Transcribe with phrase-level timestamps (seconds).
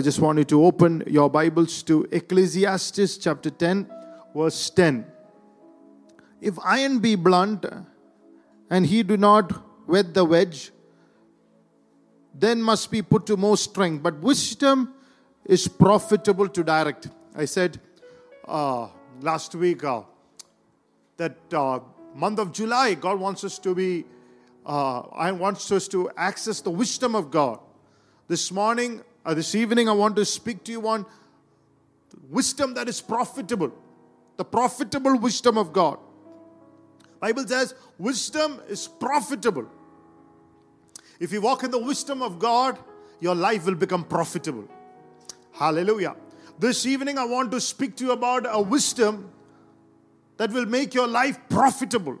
[0.00, 3.86] I just want you to open your Bibles to Ecclesiastes chapter 10,
[4.34, 5.04] verse 10.
[6.40, 7.66] If iron be blunt
[8.70, 9.52] and he do not
[9.86, 10.70] wet the wedge,
[12.34, 14.02] then must be put to more strength.
[14.02, 14.94] But wisdom
[15.44, 17.08] is profitable to direct.
[17.36, 17.78] I said
[18.48, 18.88] uh,
[19.20, 20.00] last week uh,
[21.18, 21.80] that uh,
[22.14, 24.06] month of July, God wants us to be,
[24.64, 27.60] uh, I wants us to access the wisdom of God.
[28.28, 31.06] This morning, uh, this evening, I want to speak to you on
[32.28, 33.72] wisdom that is profitable,
[34.36, 35.98] the profitable wisdom of God.
[37.20, 39.68] Bible says wisdom is profitable.
[41.18, 42.78] If you walk in the wisdom of God,
[43.20, 44.66] your life will become profitable.
[45.52, 46.16] Hallelujah.
[46.58, 49.30] This evening, I want to speak to you about a wisdom
[50.38, 52.18] that will make your life profitable.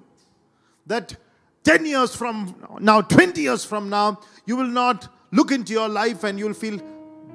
[0.86, 1.16] That
[1.64, 6.24] 10 years from now, 20 years from now, you will not look into your life
[6.24, 6.80] and you'll feel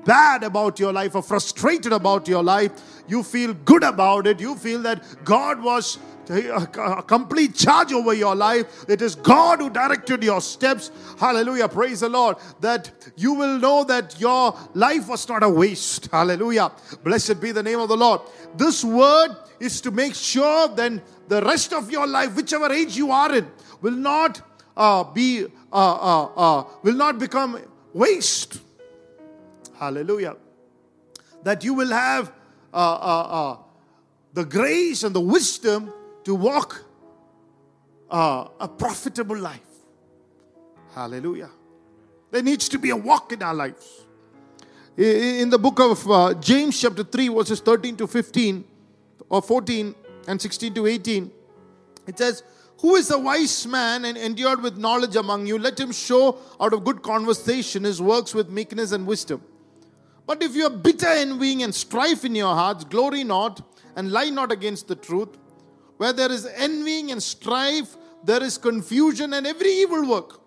[0.06, 2.72] bad about your life or frustrated about your life.
[3.08, 4.40] You feel good about it.
[4.40, 5.98] You feel that God was
[6.30, 8.86] a complete charge over your life.
[8.88, 10.92] It is God who directed your steps.
[11.20, 11.68] Hallelujah.
[11.68, 12.38] Praise the Lord.
[12.62, 16.08] That you will know that your life was not a waste.
[16.12, 16.72] Hallelujah.
[17.04, 18.22] Blessed be the name of the Lord.
[18.56, 23.12] This word is to make sure then the rest of your life, whichever age you
[23.12, 23.48] are in,
[23.82, 24.42] will not
[24.78, 27.60] uh, be uh, uh, uh will not become
[27.94, 28.62] waste.
[29.78, 30.38] Hallelujah.
[31.44, 32.32] That you will have
[32.74, 33.58] uh, uh, uh,
[34.34, 36.84] the grace and the wisdom to walk
[38.10, 39.62] uh, a profitable life.
[40.94, 41.50] Hallelujah.
[42.32, 44.06] There needs to be a walk in our lives.
[44.98, 48.64] In the book of uh, James, chapter 3, verses 13 to 15,
[49.30, 49.94] or 14
[50.28, 51.32] and 16 to 18,
[52.08, 52.44] it says,
[52.80, 55.58] Who is a wise man and endured with knowledge among you?
[55.58, 59.44] Let him show out of good conversation his works with meekness and wisdom.
[60.26, 63.62] But if you are bitter envying and strife in your hearts, glory not
[63.96, 65.30] and lie not against the truth.
[65.98, 70.42] Where there is envying and strife, there is confusion and every evil work.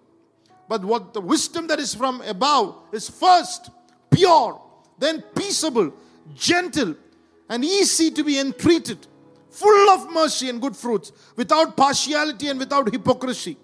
[0.69, 3.71] But what the wisdom that is from above is first
[4.11, 4.61] pure,
[4.99, 5.95] then peaceable,
[6.35, 6.95] gentle,
[7.49, 9.07] and easy to be entreated,
[9.51, 13.57] full of mercy and good fruits, without partiality and without hypocrisy.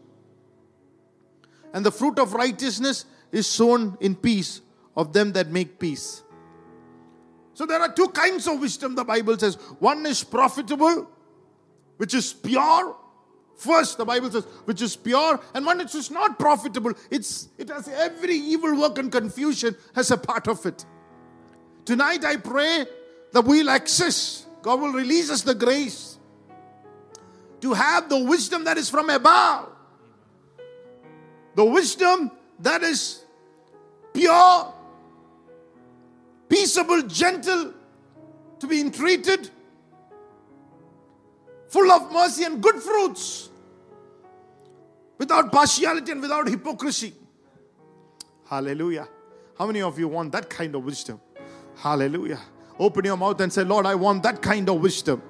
[1.75, 4.63] And the fruit of righteousness is sown in peace
[4.97, 6.23] of them that make peace.
[7.55, 9.55] So there are two kinds of wisdom, the Bible says.
[9.79, 11.09] One is profitable,
[11.97, 12.97] which is pure.
[13.57, 16.93] First, the Bible says, which is pure, and one which is not profitable.
[17.11, 20.85] It's it has every evil work and confusion has a part of it.
[21.85, 22.87] Tonight I pray
[23.33, 26.19] that we'll access, God will release us the grace
[27.61, 29.71] to have the wisdom that is from above.
[31.55, 33.25] The wisdom that is
[34.13, 34.74] pure,
[36.55, 37.73] peaceable, gentle,
[38.61, 39.51] to be entreated,
[41.69, 43.51] full of mercy and good fruits,
[45.19, 47.13] without partiality and without hypocrisy.
[48.49, 49.09] Hallelujah.
[49.59, 51.21] How many of you want that kind of wisdom?
[51.77, 52.41] Hallelujah.
[52.79, 55.23] Open your mouth and say, Lord, I want that kind of wisdom.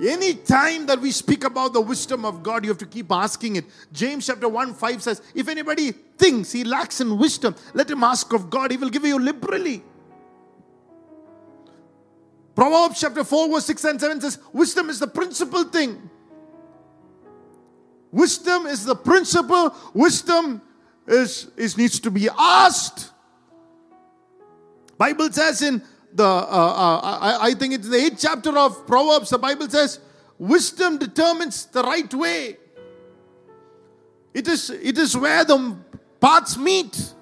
[0.00, 3.56] Any time that we speak about the wisdom of God, you have to keep asking
[3.56, 3.64] it.
[3.92, 8.32] James chapter 1 5 says, If anybody thinks he lacks in wisdom, let him ask
[8.32, 9.82] of God, he will give you liberally.
[12.54, 16.10] Proverbs chapter 4, verse 6 and 7 says, Wisdom is the principal thing.
[18.10, 19.74] Wisdom is the principle.
[19.92, 20.62] Wisdom
[21.06, 23.10] is, is needs to be asked.
[24.96, 25.82] Bible says in
[26.14, 29.98] the, uh, uh, I, I think it's the eighth chapter of Proverbs, the Bible says,
[30.38, 32.56] wisdom determines the right way.
[34.32, 35.76] It is, it is where the
[36.20, 37.12] paths meet.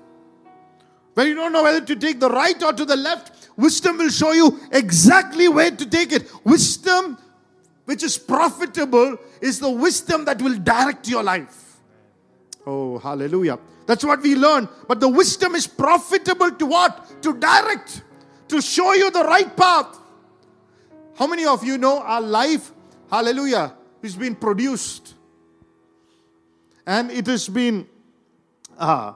[1.15, 4.11] Where you don't know whether to take the right or to the left, wisdom will
[4.11, 6.31] show you exactly where to take it.
[6.45, 7.19] Wisdom,
[7.87, 11.77] which is profitable, is the wisdom that will direct your life.
[12.67, 13.59] Oh, hallelujah.
[13.87, 14.69] That's what we learn.
[14.87, 17.23] But the wisdom is profitable to what?
[17.23, 18.03] To direct
[18.53, 19.99] to show you the right path.
[21.17, 22.71] How many of you know our life,
[23.11, 25.15] hallelujah, is being produced?
[26.87, 27.87] And it has been
[28.79, 29.15] uh,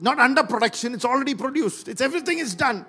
[0.00, 1.88] not under production, it's already produced.
[1.88, 2.86] It's everything is done.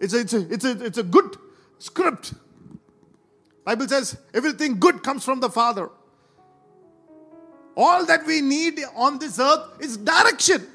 [0.00, 1.36] It's a, it's a, it's a, it's a good
[1.78, 2.34] script.
[3.64, 5.88] Bible says everything good comes from the Father.
[7.76, 10.66] All that we need on this earth is direction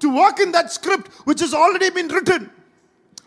[0.00, 2.50] to walk in that script which has already been written.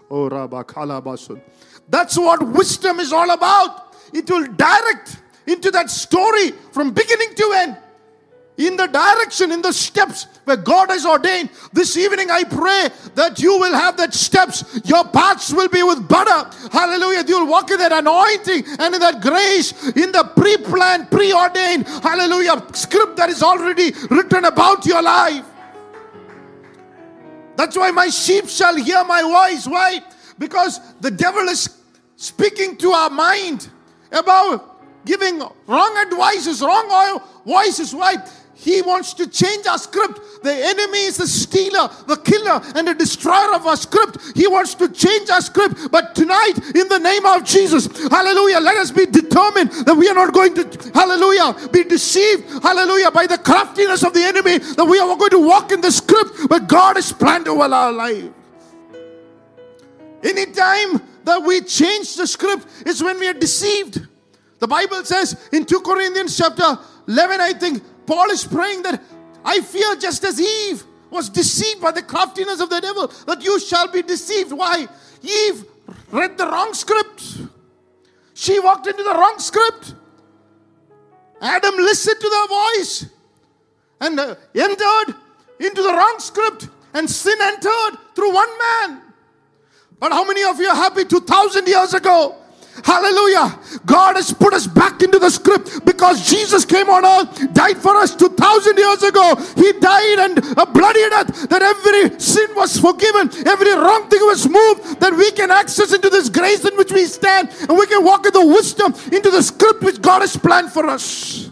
[0.09, 1.41] Oh, Rabba Kalabasun.
[1.89, 3.95] That's what wisdom is all about.
[4.13, 7.77] It will direct into that story from beginning to end.
[8.57, 11.49] in the direction, in the steps where God has ordained.
[11.73, 14.81] This evening, I pray that you will have that steps.
[14.85, 16.49] Your paths will be with butter.
[16.71, 17.23] Hallelujah.
[17.27, 21.87] You'll walk in that anointing and in that grace, in the pre planned, pre ordained,
[21.87, 25.45] hallelujah, script that is already written about your life.
[27.55, 29.67] That's why my sheep shall hear my voice.
[29.67, 30.01] Why?
[30.39, 31.77] Because the devil is
[32.15, 33.69] speaking to our mind
[34.11, 37.93] about giving wrong advices, wrong voices.
[37.93, 38.15] Why?
[38.61, 40.43] He wants to change our script.
[40.43, 44.17] The enemy is the stealer, the killer, and the destroyer of our script.
[44.35, 45.91] He wants to change our script.
[45.91, 50.15] But tonight, in the name of Jesus, hallelujah, let us be determined that we are
[50.15, 54.99] not going to, hallelujah, be deceived, hallelujah, by the craftiness of the enemy, that we
[54.99, 58.29] are going to walk in the script but God has planned over our life.
[60.23, 64.05] Anytime that we change the script is when we are deceived.
[64.59, 69.01] The Bible says in 2 Corinthians chapter 11, I think, Paul is praying that
[69.45, 73.57] I fear just as Eve was deceived by the craftiness of the devil, that you
[73.57, 74.51] shall be deceived.
[74.51, 74.85] Why?
[75.23, 75.63] Eve
[76.11, 77.23] read the wrong script.
[78.33, 79.95] She walked into the wrong script.
[81.41, 83.05] Adam listened to the voice
[84.01, 85.15] and uh, entered
[85.61, 89.01] into the wrong script, and sin entered through one man.
[90.01, 92.40] But how many of you are happy 2000 years ago?
[92.83, 93.59] Hallelujah.
[93.85, 97.95] God has put us back into the script because Jesus came on earth, died for
[97.95, 99.35] us 2000 years ago.
[99.55, 104.47] He died and a bloody death that every sin was forgiven, every wrong thing was
[104.47, 108.03] moved, that we can access into this grace in which we stand and we can
[108.03, 111.51] walk in the wisdom into the script which God has planned for us.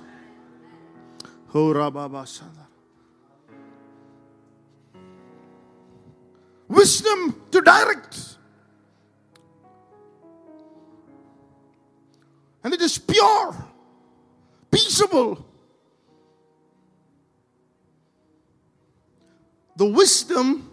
[1.54, 1.74] Oh,
[6.70, 8.29] wisdom to direct.
[12.64, 13.56] And it is pure,
[14.72, 15.46] peaceable.
[19.76, 20.70] The wisdom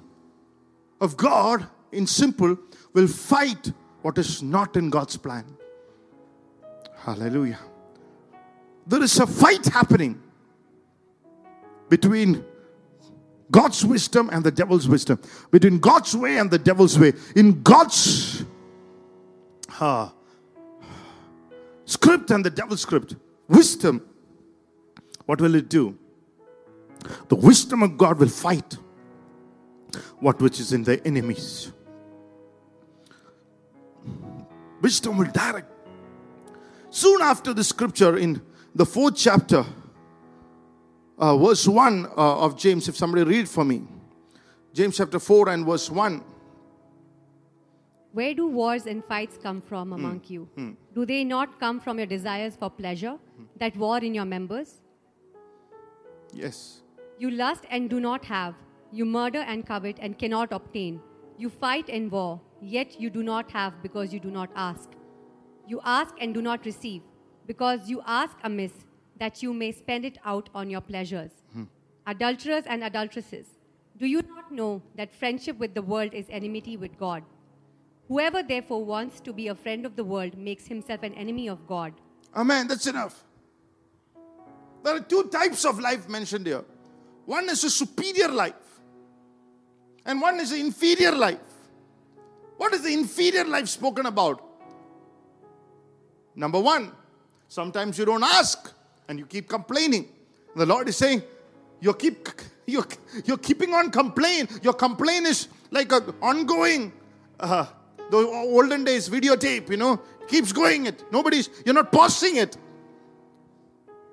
[1.00, 2.58] of God, in simple,
[2.92, 3.72] will fight
[4.02, 5.44] what is not in God's plan.
[6.96, 7.60] Hallelujah.
[8.86, 10.20] There is a fight happening
[11.88, 12.44] between
[13.50, 17.12] God's wisdom and the devil's wisdom, between God's way and the devil's way.
[17.36, 18.44] In God's
[19.78, 20.10] uh,
[21.86, 23.16] script and the devil's script.
[23.48, 24.02] Wisdom,
[25.24, 25.96] what will it do?
[27.28, 28.76] The wisdom of God will fight
[30.18, 31.72] what which is in the enemies.
[34.82, 35.70] Wisdom will direct.
[36.90, 38.42] Soon after the scripture in
[38.74, 39.64] the fourth chapter,
[41.18, 43.82] uh, verse 1 uh, of James, if somebody read for me.
[44.72, 46.22] James chapter 4 and verse 1.
[48.16, 50.30] Where do wars and fights come from among mm.
[50.30, 50.48] you?
[50.56, 50.76] Mm.
[50.94, 53.44] Do they not come from your desires for pleasure mm.
[53.58, 54.80] that war in your members?
[56.32, 56.80] Yes.
[57.18, 58.54] You lust and do not have.
[58.90, 60.98] You murder and covet and cannot obtain.
[61.36, 64.88] You fight and war, yet you do not have because you do not ask.
[65.68, 67.02] You ask and do not receive
[67.46, 68.72] because you ask amiss
[69.18, 71.32] that you may spend it out on your pleasures.
[71.52, 71.64] Hmm.
[72.06, 73.46] Adulterers and adulteresses,
[73.98, 77.22] do you not know that friendship with the world is enmity with God?
[78.08, 81.66] Whoever therefore wants to be a friend of the world makes himself an enemy of
[81.66, 81.92] God.
[82.34, 82.68] Amen.
[82.68, 83.24] That's enough.
[84.84, 86.64] There are two types of life mentioned here
[87.24, 88.54] one is a superior life,
[90.04, 91.40] and one is an inferior life.
[92.56, 94.42] What is the inferior life spoken about?
[96.36, 96.92] Number one,
[97.48, 98.72] sometimes you don't ask
[99.08, 100.08] and you keep complaining.
[100.54, 101.22] The Lord is saying,
[101.80, 102.28] you keep
[102.66, 102.86] you're,
[103.24, 104.48] you're keeping on complaining.
[104.62, 106.92] Your complaint is like an ongoing
[107.38, 107.66] uh,
[108.10, 111.04] the olden days videotape, you know, keeps going it.
[111.12, 112.56] Nobody's, you're not pausing it.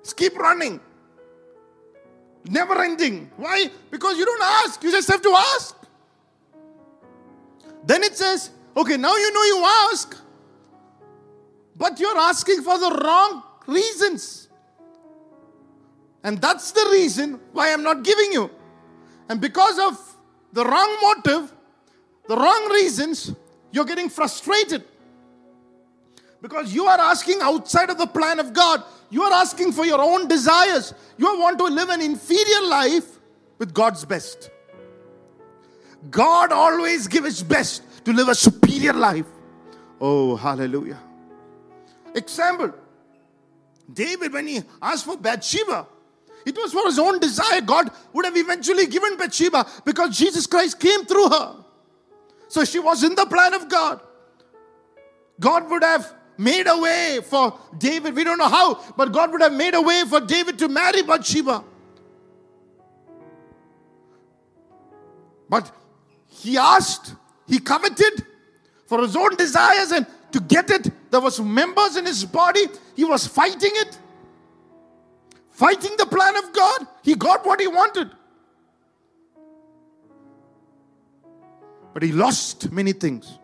[0.02, 0.80] Just keep running.
[2.48, 3.30] Never ending.
[3.36, 3.70] Why?
[3.90, 4.82] Because you don't ask.
[4.82, 5.76] You just have to ask.
[7.86, 10.16] Then it says, okay, now you know you ask,
[11.76, 14.48] but you're asking for the wrong reasons.
[16.22, 18.50] And that's the reason why I'm not giving you.
[19.28, 20.16] And because of
[20.52, 21.52] the wrong motive,
[22.26, 23.34] the wrong reasons,
[23.74, 24.84] you're getting frustrated
[26.40, 28.84] because you are asking outside of the plan of God.
[29.10, 30.94] You are asking for your own desires.
[31.18, 33.18] You want to live an inferior life
[33.58, 34.50] with God's best.
[36.10, 39.26] God always gives his best to live a superior life.
[40.00, 41.00] Oh, hallelujah.
[42.14, 42.74] Example
[43.92, 45.86] David, when he asked for Bathsheba,
[46.46, 47.60] it was for his own desire.
[47.60, 51.63] God would have eventually given Bathsheba because Jesus Christ came through her.
[52.48, 54.00] So she was in the plan of God.
[55.40, 58.14] God would have made a way for David.
[58.14, 61.02] We don't know how, but God would have made a way for David to marry
[61.02, 61.64] Bathsheba.
[65.48, 65.70] But
[66.26, 67.14] he asked,
[67.46, 68.26] he coveted
[68.86, 72.66] for his own desires, and to get it, there was members in his body.
[72.96, 73.98] He was fighting it,
[75.50, 76.86] fighting the plan of God.
[77.02, 78.10] He got what he wanted.
[81.94, 83.38] But he lost many things.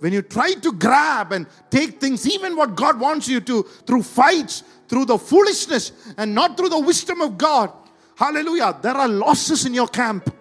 [0.00, 4.02] When you try to grab and take things, even what God wants you to, through
[4.02, 7.70] fights, through the foolishness, and not through the wisdom of God,
[8.16, 10.34] hallelujah, there are losses in your camp.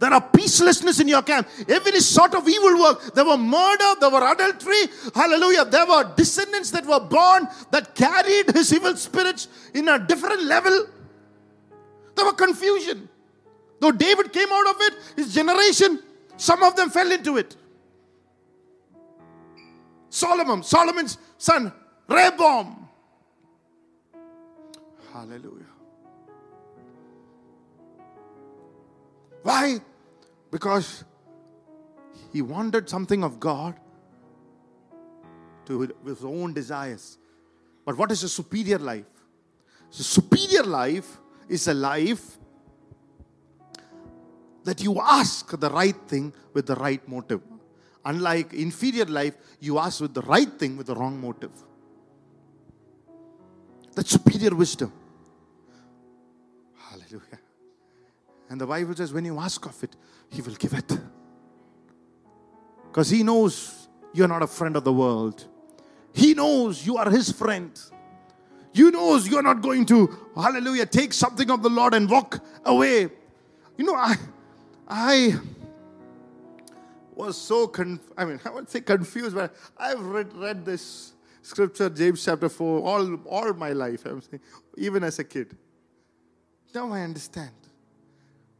[0.00, 1.48] There are peacelessness in your camp.
[1.68, 3.14] Every sort of evil work.
[3.14, 4.88] There were murder, there were adultery.
[5.14, 5.66] Hallelujah.
[5.66, 10.86] There were descendants that were born that carried his evil spirits in a different level.
[12.16, 13.08] There were confusion.
[13.84, 16.02] Though David came out of it, his generation,
[16.38, 17.54] some of them fell into it.
[20.08, 21.70] Solomon, Solomon's son,
[22.08, 22.88] Rehoboam.
[25.12, 25.66] Hallelujah.
[29.42, 29.80] Why?
[30.50, 31.04] Because
[32.32, 33.74] he wanted something of God
[35.66, 37.18] to his own desires.
[37.84, 39.04] But what is a superior life?
[39.94, 41.18] The superior life
[41.50, 42.38] is a life
[44.64, 47.40] that you ask the right thing with the right motive.
[48.04, 51.52] Unlike inferior life, you ask with the right thing with the wrong motive.
[53.94, 54.92] That's superior wisdom.
[56.76, 57.40] Hallelujah.
[58.50, 59.96] And the Bible says, when you ask of it,
[60.28, 60.98] He will give it.
[62.86, 65.46] Because He knows you're not a friend of the world,
[66.12, 67.78] He knows you are His friend.
[68.72, 73.08] You knows you're not going to, hallelujah, take something of the Lord and walk away.
[73.78, 74.16] You know, I,
[74.88, 75.38] I
[77.14, 81.88] was so, conf- I mean, I would say confused, but I've read, read this scripture,
[81.90, 84.40] James chapter 4, all, all my life, I'm saying,
[84.76, 85.56] even as a kid.
[86.74, 87.52] Now I understand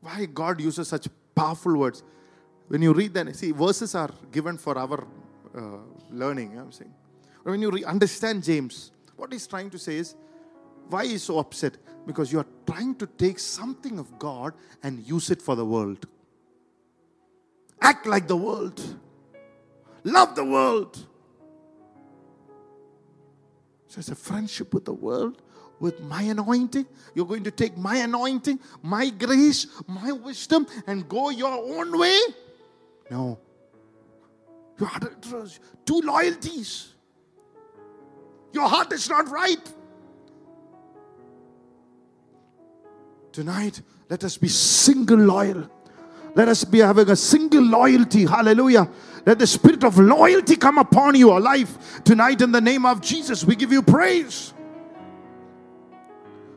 [0.01, 2.03] why God uses such powerful words.
[2.69, 5.07] When you read them, see, verses are given for our
[5.57, 5.79] uh,
[6.11, 6.95] learning, I'm saying.
[7.43, 10.15] When you re- understand James, what he's trying to say is,
[10.89, 11.77] why he's so upset?
[12.07, 16.07] Because you are trying to take something of God and use it for the world.
[17.81, 18.81] Act like the world.
[20.05, 20.97] Love the world.
[23.87, 25.41] So it's a friendship with the world
[25.81, 26.87] with my anointing.
[27.15, 32.19] You're going to take my anointing, my grace, my wisdom, and go your own way?
[33.11, 33.39] No.
[34.79, 35.01] You are
[35.85, 36.95] two loyalties.
[38.53, 39.73] Your heart is not right.
[43.35, 45.69] Tonight, let us be single loyal.
[46.37, 48.27] Let us be having a single loyalty.
[48.27, 48.89] Hallelujah.
[49.27, 53.45] Let the spirit of loyalty come upon your life tonight in the name of Jesus.
[53.45, 54.55] We give you praise.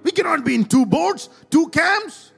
[0.04, 2.32] We cannot be in two boats, two camps.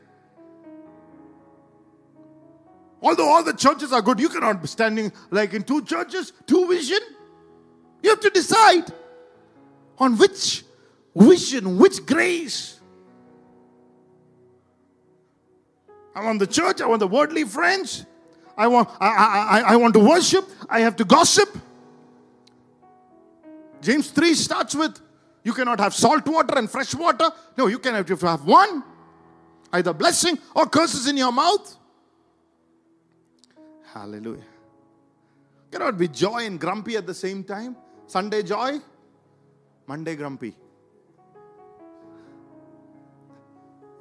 [3.02, 6.66] Although all the churches are good, you cannot be standing like in two churches, two
[6.66, 7.00] vision.
[8.02, 8.86] You have to decide
[9.98, 10.64] on which
[11.14, 12.79] vision, which grace.
[16.16, 18.06] I want the church, I want the worldly friends.
[18.58, 21.50] I want, I, I, I want to worship, I have to gossip.
[23.82, 25.00] James 3 starts with
[25.44, 27.30] you cannot have salt water and fresh water.
[27.58, 28.84] No, you can have, you have one.
[29.72, 31.76] Either blessing or curses in your mouth.
[33.94, 34.44] Hallelujah.
[35.72, 37.76] Cannot be joy and grumpy at the same time.
[38.08, 38.80] Sunday joy,
[39.88, 40.56] Monday grumpy.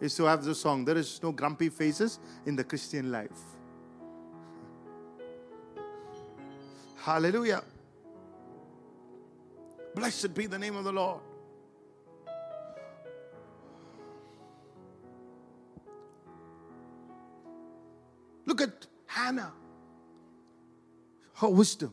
[0.00, 0.84] Is to have the song.
[0.84, 3.30] There is no grumpy faces in the Christian life.
[6.96, 7.62] Hallelujah.
[9.94, 11.20] Blessed be the name of the Lord.
[18.46, 19.52] Look at Hannah.
[21.34, 21.92] Her wisdom.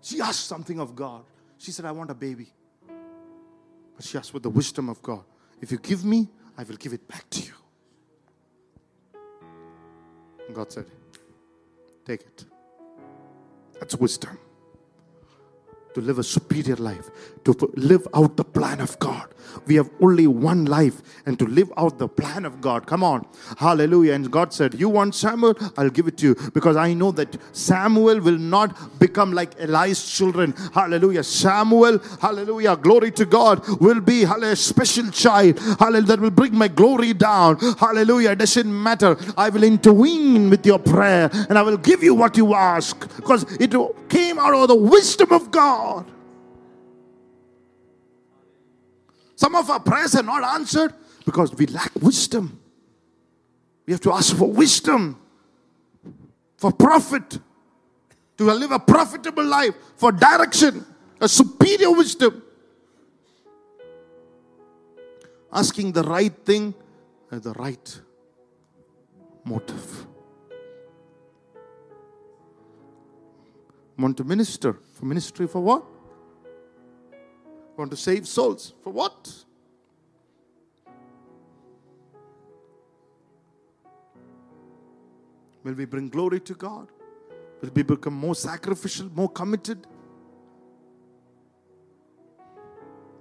[0.00, 1.24] She asked something of God.
[1.58, 2.52] She said, I want a baby.
[3.94, 5.24] But she asked with the wisdom of God.
[5.60, 7.52] If you give me, I will give it back to you.
[10.46, 10.86] And God said,
[12.04, 12.44] Take it.
[13.78, 14.38] That's wisdom
[15.94, 17.10] to live a superior life,
[17.44, 19.28] to live out the plan of God.
[19.66, 22.86] We have only one life and to live out the plan of God.
[22.86, 23.26] Come on.
[23.58, 24.14] Hallelujah.
[24.14, 25.56] And God said, You want Samuel?
[25.76, 30.08] I'll give it to you because I know that Samuel will not become like Eli's
[30.08, 30.54] children.
[30.72, 31.24] Hallelujah.
[31.24, 35.58] Samuel, hallelujah, glory to God, will be a special child.
[35.78, 36.00] Hallelujah.
[36.00, 37.58] That will bring my glory down.
[37.78, 38.30] Hallelujah.
[38.30, 39.16] It doesn't matter.
[39.36, 43.44] I will intervene with your prayer and I will give you what you ask because
[43.60, 43.74] it
[44.08, 45.79] came out of the wisdom of God.
[45.80, 46.10] God.
[49.34, 50.92] Some of our prayers are not answered
[51.24, 52.60] because we lack wisdom.
[53.86, 55.18] We have to ask for wisdom,
[56.58, 57.38] for profit,
[58.36, 60.84] to live a profitable life, for direction,
[61.20, 62.42] a superior wisdom.
[65.52, 66.74] Asking the right thing
[67.32, 68.00] at the right
[69.44, 70.06] motive.
[73.98, 74.78] Want to minister.
[75.00, 75.82] For ministry for what?
[77.78, 78.74] Want to save souls.
[78.84, 79.34] For what?
[85.64, 86.88] Will we bring glory to God?
[87.62, 89.86] Will we become more sacrificial, more committed?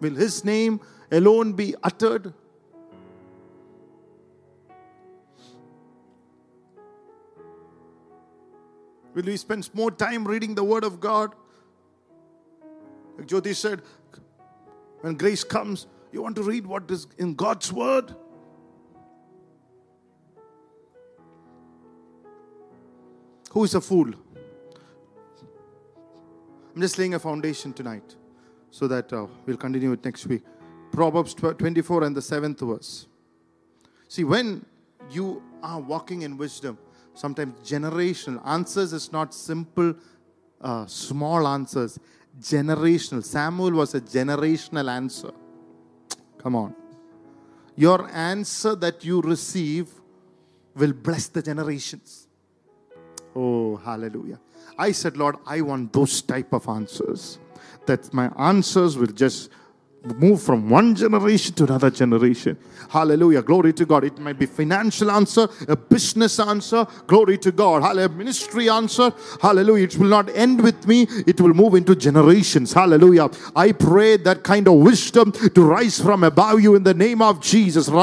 [0.01, 2.33] Will His name alone be uttered?
[9.13, 11.33] Will we spend more time reading the Word of God?
[13.25, 13.81] Jyoti said,
[15.01, 18.15] when grace comes, you want to read what is in God's Word.
[23.51, 24.11] Who is a fool?
[26.75, 28.15] I'm just laying a foundation tonight
[28.71, 30.43] so that uh, we'll continue it next week.
[30.91, 33.07] Proverbs 24 and the seventh verse.
[34.07, 34.65] See, when
[35.11, 36.77] you are walking in wisdom,
[37.13, 39.93] sometimes generational answers is not simple,
[40.61, 41.99] uh, small answers.
[42.39, 43.23] Generational.
[43.23, 45.31] Samuel was a generational answer.
[46.37, 46.75] Come on.
[47.75, 49.89] Your answer that you receive
[50.75, 52.27] will bless the generations.
[53.35, 54.39] Oh, hallelujah.
[54.77, 57.39] I said, Lord, I want those type of answers.
[57.85, 59.49] That my answers will just
[60.03, 62.57] move from one generation to another generation.
[62.89, 63.41] Hallelujah.
[63.41, 64.03] Glory to God.
[64.03, 66.87] It might be financial answer, a business answer.
[67.05, 67.83] Glory to God.
[67.83, 68.09] Hallelujah.
[68.09, 69.11] Ministry answer.
[69.41, 69.83] Hallelujah.
[69.83, 71.05] It will not end with me.
[71.27, 72.73] It will move into generations.
[72.73, 73.29] Hallelujah.
[73.55, 77.41] I pray that kind of wisdom to rise from above you in the name of
[77.41, 77.89] Jesus.
[77.89, 77.95] Ask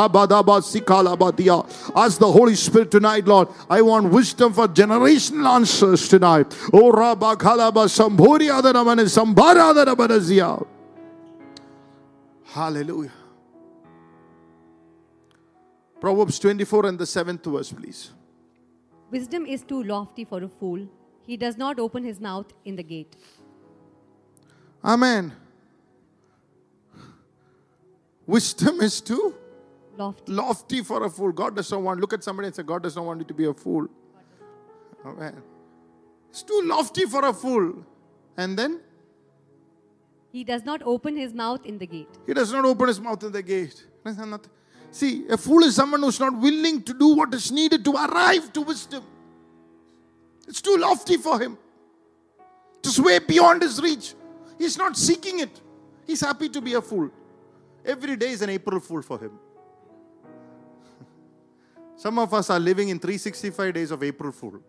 [2.19, 3.49] the Holy Spirit tonight, Lord.
[3.69, 6.55] I want wisdom for generational answers tonight.
[6.73, 10.76] Oh, Rabba Kalaba Sambhuri Adanaman Sambara Adanamanazia.
[12.57, 13.13] Hallelujah.
[16.01, 18.13] Proverbs 24 and the seventh verse, please.
[19.11, 20.89] Wisdom is too lofty for a fool.
[21.27, 23.15] He does not open his mouth in the gate.
[24.83, 25.35] Amen.
[28.27, 29.35] Wisdom is too
[29.99, 30.33] Lofty.
[30.33, 31.33] lofty for a fool.
[31.33, 32.01] God does not want.
[32.01, 33.87] Look at somebody and say, God does not want you to be a fool.
[35.05, 35.43] Amen.
[36.31, 37.85] It's too lofty for a fool.
[38.39, 38.81] And then
[40.37, 42.11] He does not open his mouth in the gate.
[42.27, 43.87] he does not open his mouth in the gate.
[44.91, 48.53] See, a fool is someone who's not willing to do what is needed to arrive
[48.53, 49.03] to wisdom.
[50.47, 51.57] It's too lofty for him.
[52.85, 54.13] It's way beyond his reach.
[54.59, 55.59] He's not seeking it.
[56.07, 57.09] He's happy to be a fool.
[57.83, 59.39] Every day is an April fool for him.
[61.97, 64.61] Some of us are living in 365 days of April fool.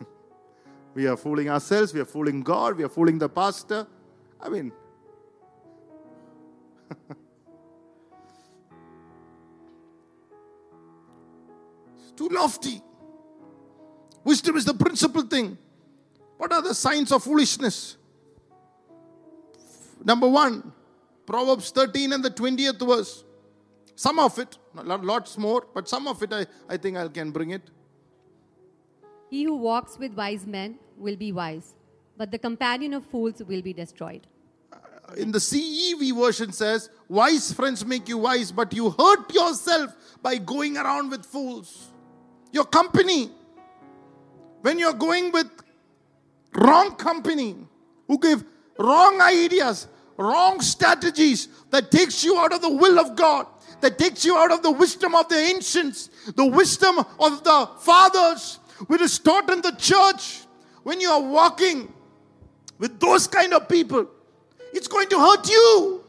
[0.94, 3.86] we are fooling ourselves, we are fooling God, we are fooling the pastor.
[4.40, 4.72] I mean,
[11.98, 12.80] it's too lofty.
[14.24, 15.58] Wisdom is the principal thing.
[16.36, 17.96] What are the signs of foolishness?
[20.04, 20.72] Number one,
[21.26, 23.24] Proverbs 13 and the 20th verse.
[23.96, 27.50] Some of it, lots more, but some of it I, I think I can bring
[27.50, 27.62] it.
[29.28, 31.74] He who walks with wise men will be wise,
[32.18, 34.26] but the companion of fools will be destroyed.
[34.72, 39.94] Uh, in the CEV version says, wise friends make you wise, but you hurt yourself
[40.20, 41.92] by going around with fools.
[42.52, 43.30] Your company,
[44.62, 45.48] when you're going with
[46.54, 47.56] wrong company,
[48.08, 48.44] who give
[48.78, 53.46] wrong ideas, wrong strategies that takes you out of the will of God,
[53.80, 58.58] that takes you out of the wisdom of the ancients, the wisdom of the fathers,
[58.88, 60.40] which is taught in the church.
[60.82, 61.92] When you are walking
[62.78, 64.06] with those kind of people,
[64.72, 66.04] it's going to hurt you.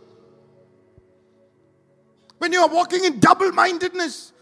[2.38, 4.34] When you are walking in double mindedness,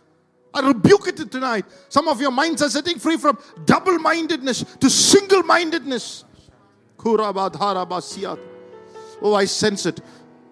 [0.53, 1.65] I rebuke it tonight.
[1.89, 6.23] Some of your minds are setting free from double mindedness to single mindedness.
[9.21, 10.01] Oh, I sense it.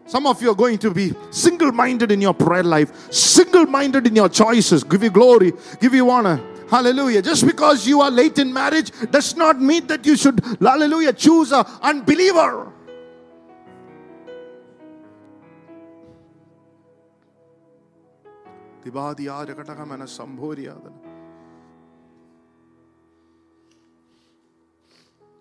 [0.07, 4.05] Some of you are going to be single minded in your prayer life, single minded
[4.05, 4.83] in your choices.
[4.83, 6.39] Give you glory, give you honor.
[6.69, 7.21] Hallelujah.
[7.21, 11.51] Just because you are late in marriage does not mean that you should, hallelujah, choose
[11.51, 12.71] a unbeliever.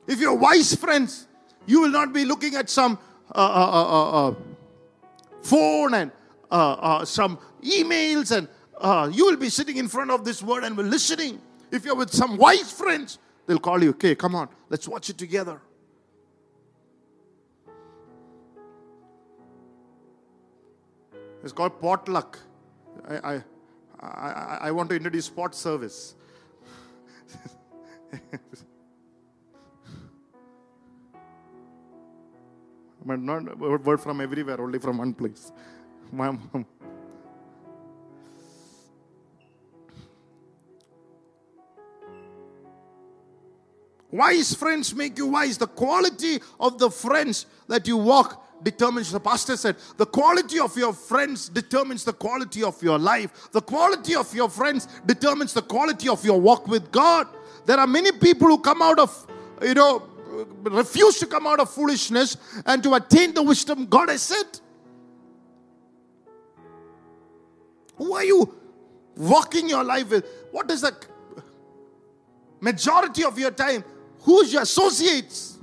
[0.07, 1.27] If you're wise friends,
[1.67, 2.99] you will not be looking at some
[3.35, 4.35] uh, uh, uh, uh,
[5.43, 6.13] phone and
[6.51, 10.65] uh, uh, some emails and uh, you will be sitting in front of this word
[10.65, 11.41] and we're listening.
[11.71, 15.19] If you're with some wise friends, they'll call you, okay, come on, let's watch it
[15.19, 15.61] together.
[21.43, 22.39] It's called potluck.
[23.07, 23.43] I, I,
[24.01, 26.15] I, I want to introduce pot service.
[33.05, 35.53] but not word from everywhere, only from one place.
[36.11, 36.67] My mom.
[44.15, 45.59] Wise friends make you wise.
[45.59, 50.77] The quality of the friends that you walk determines, the pastor said, the quality of
[50.77, 53.51] your friends determines the quality of your life.
[53.51, 57.27] The quality of your friends determines the quality of your walk with God.
[57.67, 59.27] There are many people who come out of,
[59.61, 60.05] you know,
[60.63, 64.61] refuse to come out of foolishness and to attain the wisdom God has said.
[67.97, 68.55] Who are you
[69.17, 70.25] walking your life with?
[70.53, 70.95] What is the
[72.61, 73.83] majority of your time?
[74.25, 75.59] Who's your associates?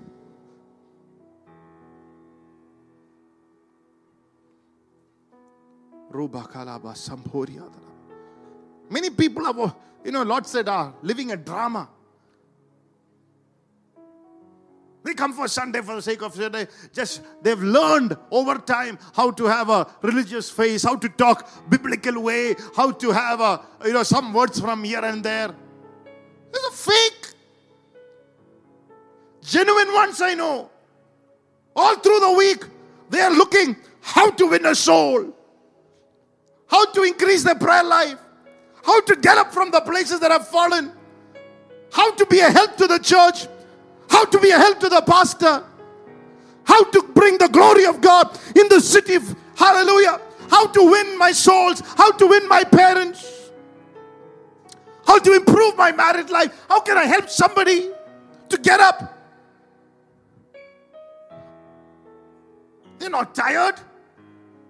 [8.89, 11.89] Many people are, you know, Lord said, are living a drama.
[15.03, 16.67] They come for Sunday for the sake of Sunday.
[16.93, 22.21] Just they've learned over time how to have a religious face, how to talk biblical
[22.21, 25.55] way, how to have a you know some words from here and there.
[26.53, 27.40] It's a fake.
[29.51, 30.69] Genuine ones I know.
[31.75, 32.63] All through the week,
[33.09, 35.35] they are looking how to win a soul,
[36.67, 38.17] how to increase their prayer life,
[38.85, 40.93] how to get up from the places that have fallen,
[41.91, 43.47] how to be a help to the church,
[44.09, 45.65] how to be a help to the pastor,
[46.63, 49.17] how to bring the glory of God in the city.
[49.57, 50.21] Hallelujah.
[50.49, 53.51] How to win my souls, how to win my parents,
[55.05, 56.57] how to improve my married life.
[56.69, 57.89] How can I help somebody
[58.47, 59.17] to get up?
[63.01, 63.79] They're not tired,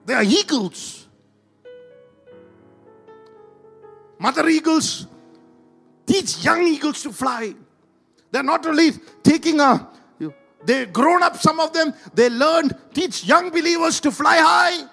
[0.05, 1.05] they are eagles.
[4.17, 5.05] Mother eagles
[6.05, 7.53] teach young eagles to fly.
[8.31, 8.91] They're not only
[9.21, 9.85] taking a,
[10.63, 14.87] they've grown up, some of them, they learned, teach young believers to fly high.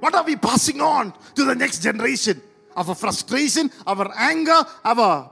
[0.00, 2.42] What are we passing on to the next generation?
[2.76, 5.30] Of our frustration, our anger, our.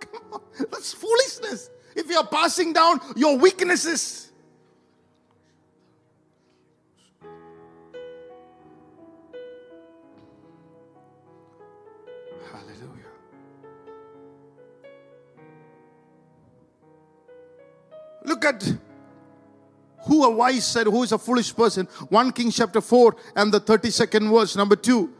[0.00, 1.70] Come on, that's foolishness.
[1.94, 4.32] If you're passing down your weaknesses,
[12.50, 13.10] Hallelujah.
[18.24, 18.74] Look at
[20.06, 21.86] who a wise said, who is a foolish person.
[22.08, 25.10] 1 Kings chapter 4 and the 32nd verse, number 2.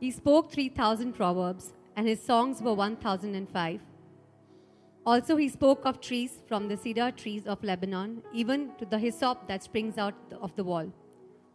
[0.00, 3.80] He spoke 3,000 proverbs, and his songs were 1,005.
[5.04, 9.46] Also, he spoke of trees from the cedar trees of Lebanon, even to the hyssop
[9.46, 10.90] that springs out of the wall.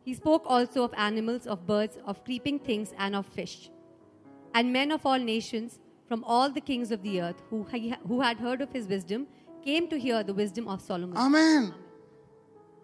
[0.04, 3.72] He spoke also of animals, of birds, of creeping things, and of fish.
[4.54, 7.66] And men of all nations, from all the kings of the earth, who,
[8.08, 9.26] who had heard of his wisdom,
[9.64, 11.18] came to hear the wisdom of Solomon.
[11.18, 11.74] Amen.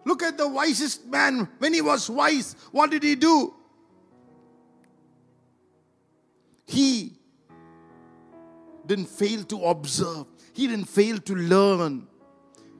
[0.04, 1.48] Look at the wisest man.
[1.58, 3.54] When he was wise, what did he do?
[6.72, 7.12] He
[8.86, 10.24] didn't fail to observe.
[10.54, 12.06] He didn't fail to learn.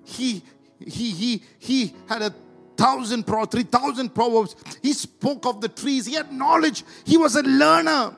[0.04, 0.42] He
[0.78, 2.34] he he he had a
[2.74, 4.56] thousand pro three thousand proverbs.
[4.80, 6.06] He spoke of the trees.
[6.06, 6.84] He had knowledge.
[7.04, 8.16] He was a learner.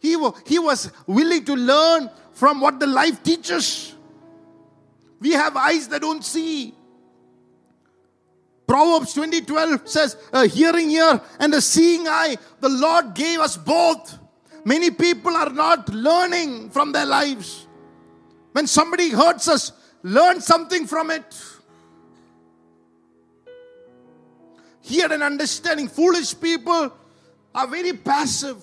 [0.00, 3.96] He, he was willing to learn from what the life teaches.
[5.18, 6.72] We have eyes that don't see.
[8.64, 14.18] Proverbs 20:12 says, a hearing ear and a seeing eye, the Lord gave us both.
[14.68, 17.66] Many people are not learning from their lives.
[18.52, 21.42] When somebody hurts us, learn something from it.
[24.82, 25.88] Hear an understanding.
[25.88, 26.92] Foolish people
[27.54, 28.62] are very passive.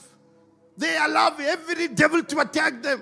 [0.77, 3.01] They allow every devil to attack them.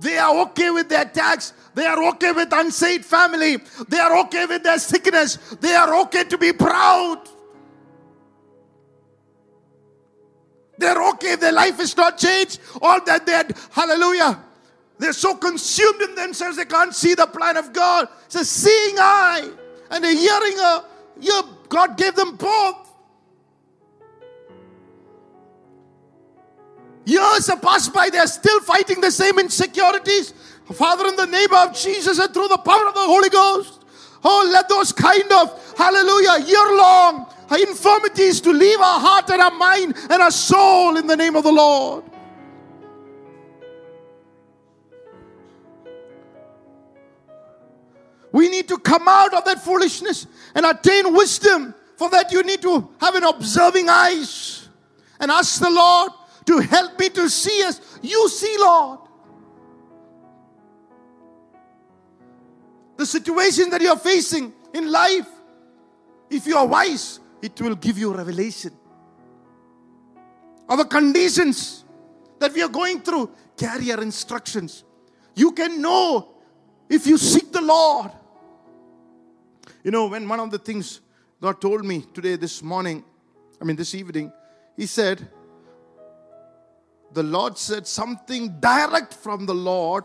[0.00, 1.52] They are okay with the attacks.
[1.76, 3.58] They are okay with unsaved family.
[3.88, 5.36] They are okay with their sickness.
[5.60, 7.20] They are okay to be proud.
[10.78, 12.60] They're okay their life is not changed.
[12.80, 14.40] All that they had, hallelujah.
[14.98, 18.08] They're so consumed in themselves they can't see the plan of God.
[18.26, 19.50] It's a seeing eye
[19.90, 20.56] and a hearing
[21.22, 21.42] ear.
[21.68, 22.76] God gave them both.
[27.04, 30.34] Years have passed by, they are still fighting the same insecurities.
[30.74, 33.82] Father, in the name of Jesus and through the power of the Holy Ghost,
[34.22, 39.50] oh, let those kind of, hallelujah, year long infirmities to leave our heart and our
[39.50, 42.04] mind and our soul in the name of the Lord.
[48.32, 51.74] We need to come out of that foolishness and attain wisdom.
[51.96, 54.68] For that, you need to have an observing eyes
[55.18, 56.12] and ask the Lord
[56.46, 59.00] to help me to see as you see, Lord.
[62.96, 65.26] The situation that you are facing in life,
[66.30, 68.72] if you are wise, it will give you revelation.
[70.68, 71.84] Our conditions
[72.38, 74.84] that we are going through carry our instructions.
[75.34, 76.28] You can know
[76.88, 78.10] if you seek the Lord.
[79.82, 81.00] You know, when one of the things
[81.40, 83.04] God told me today, this morning,
[83.60, 84.32] I mean, this evening,
[84.76, 85.28] He said,
[87.12, 90.04] The Lord said, something direct from the Lord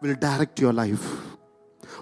[0.00, 1.04] will direct your life.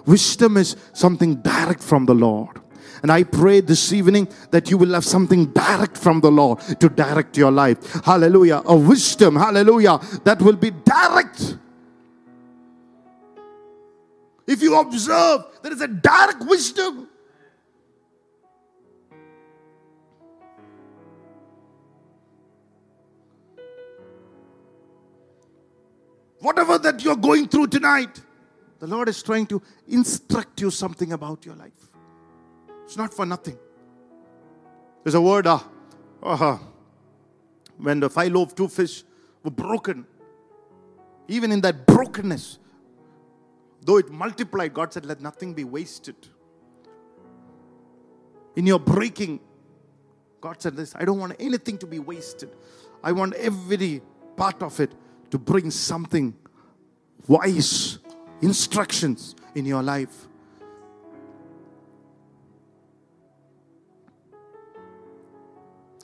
[0.05, 2.59] Wisdom is something direct from the Lord.
[3.01, 6.89] And I pray this evening that you will have something direct from the Lord to
[6.89, 8.03] direct your life.
[8.03, 8.61] Hallelujah.
[8.65, 11.57] A wisdom, hallelujah, that will be direct.
[14.47, 17.07] If you observe, there is a direct wisdom.
[26.39, 28.19] Whatever that you're going through tonight,
[28.79, 31.90] the Lord is trying to instruct you something about your life.
[32.85, 33.57] It's not for nothing.
[35.03, 35.59] There's a word, uh,
[36.21, 36.57] uh,
[37.77, 39.03] when the five loaves, two fish
[39.43, 40.05] were broken,
[41.27, 42.59] even in that brokenness,
[43.83, 46.15] though it multiplied, God said, Let nothing be wasted.
[48.55, 49.39] In your breaking,
[50.41, 52.49] God said this I don't want anything to be wasted.
[53.03, 54.01] I want every
[54.35, 54.93] part of it
[55.31, 56.35] to bring something
[57.27, 57.99] wise,
[58.41, 60.27] instructions in your life.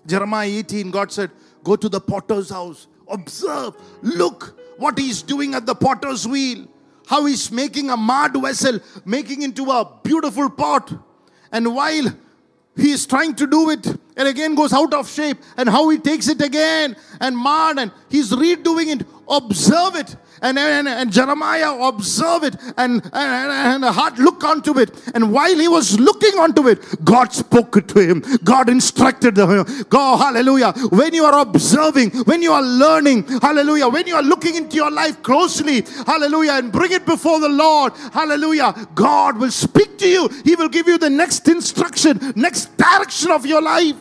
[0.08, 1.32] Jeremiah 18, God said,
[1.64, 6.66] Go to the potter's house, observe, look what he's doing at the potter's wheel,
[7.08, 10.94] how he's making a mud vessel, making into a beautiful pot.
[11.52, 12.06] And while
[12.76, 15.98] he is trying to do it and again goes out of shape, and how he
[15.98, 21.74] takes it again and mud and he's redoing it, observe it and, and, and Jeremiah
[21.88, 24.92] observed it and, and, and a heart look onto it.
[25.14, 28.24] And while he was looking onto it, God spoke to him.
[28.44, 29.66] God instructed him.
[29.90, 30.74] Go, hallelujah.
[30.90, 34.92] When you are observing, when you are learning, hallelujah, when you are looking into your
[34.92, 40.30] life closely, hallelujah, and bring it before the Lord, hallelujah, God will speak to you.
[40.44, 43.96] He will give you the next instruction, next direction of your life.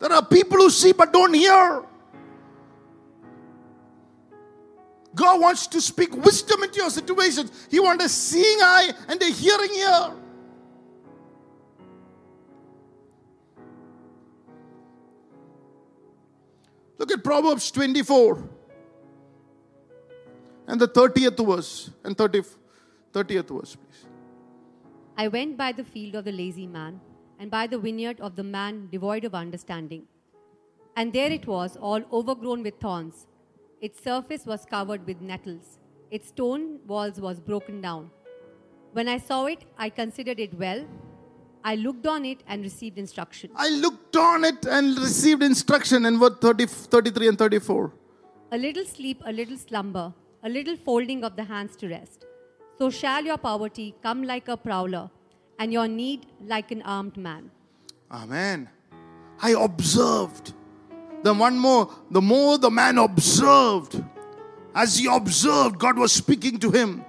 [0.00, 1.84] There are people who see but don't hear.
[5.14, 7.66] God wants to speak wisdom into your situations.
[7.70, 10.12] He wants a seeing eye and a hearing ear.
[16.98, 18.48] Look at Proverbs 24
[20.68, 22.42] and the 30th verse and 30,
[23.12, 24.06] 30th verse, please.
[25.16, 27.00] I went by the field of the lazy man
[27.38, 30.04] and by the vineyard of the man devoid of understanding.
[30.94, 33.26] And there it was, all overgrown with thorns
[33.80, 35.78] its surface was covered with nettles.
[36.10, 38.10] Its stone walls was broken down.
[38.92, 40.84] When I saw it, I considered it well.
[41.62, 43.50] I looked on it and received instruction.
[43.54, 47.92] I looked on it and received instruction in verse 30, 33 and 34.
[48.52, 50.12] A little sleep, a little slumber,
[50.42, 52.26] a little folding of the hands to rest.
[52.78, 55.10] So shall your poverty come like a prowler,
[55.58, 57.50] and your need like an armed man.
[58.10, 58.68] Amen.
[59.42, 60.54] I observed
[61.22, 64.02] the one more, the more the man observed,
[64.74, 67.04] as he observed, God was speaking to him.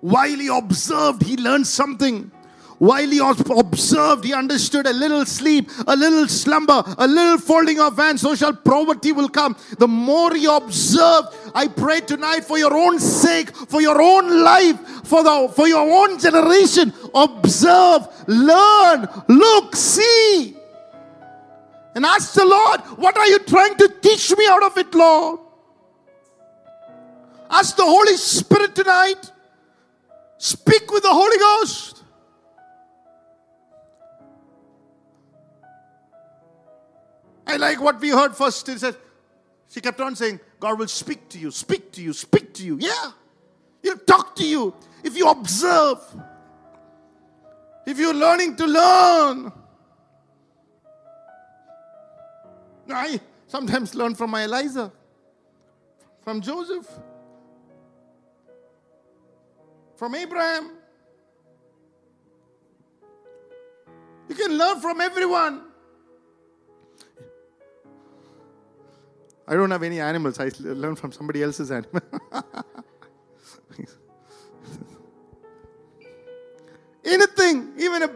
[0.00, 2.30] While he observed, he learned something.
[2.78, 7.96] While he observed, he understood a little sleep, a little slumber, a little folding of
[7.96, 9.56] hands, so shall poverty will come.
[9.78, 11.24] The more you observe,
[11.56, 15.90] I pray tonight for your own sake, for your own life, for the for your
[15.90, 16.94] own generation.
[17.12, 20.57] Observe, learn, look, see
[21.98, 25.40] and ask the Lord, What are you trying to teach me out of it, Lord?
[27.50, 29.32] Ask the Holy Spirit tonight.
[30.36, 32.04] Speak with the Holy Ghost.
[37.44, 38.64] I like what we heard first.
[38.68, 38.94] He said,
[39.68, 42.78] she kept on saying, God will speak to you, speak to you, speak to you.
[42.80, 43.10] Yeah.
[43.82, 45.98] He'll talk to you if you observe.
[47.84, 49.52] If you're learning to learn.
[52.90, 54.92] I sometimes learn from my Eliza,
[56.22, 56.88] from Joseph,
[59.96, 60.72] from Abraham.
[64.28, 65.62] You can learn from everyone.
[69.46, 70.38] I don't have any animals.
[70.38, 72.02] I learn from somebody else's animal.
[77.04, 78.10] Anything, even a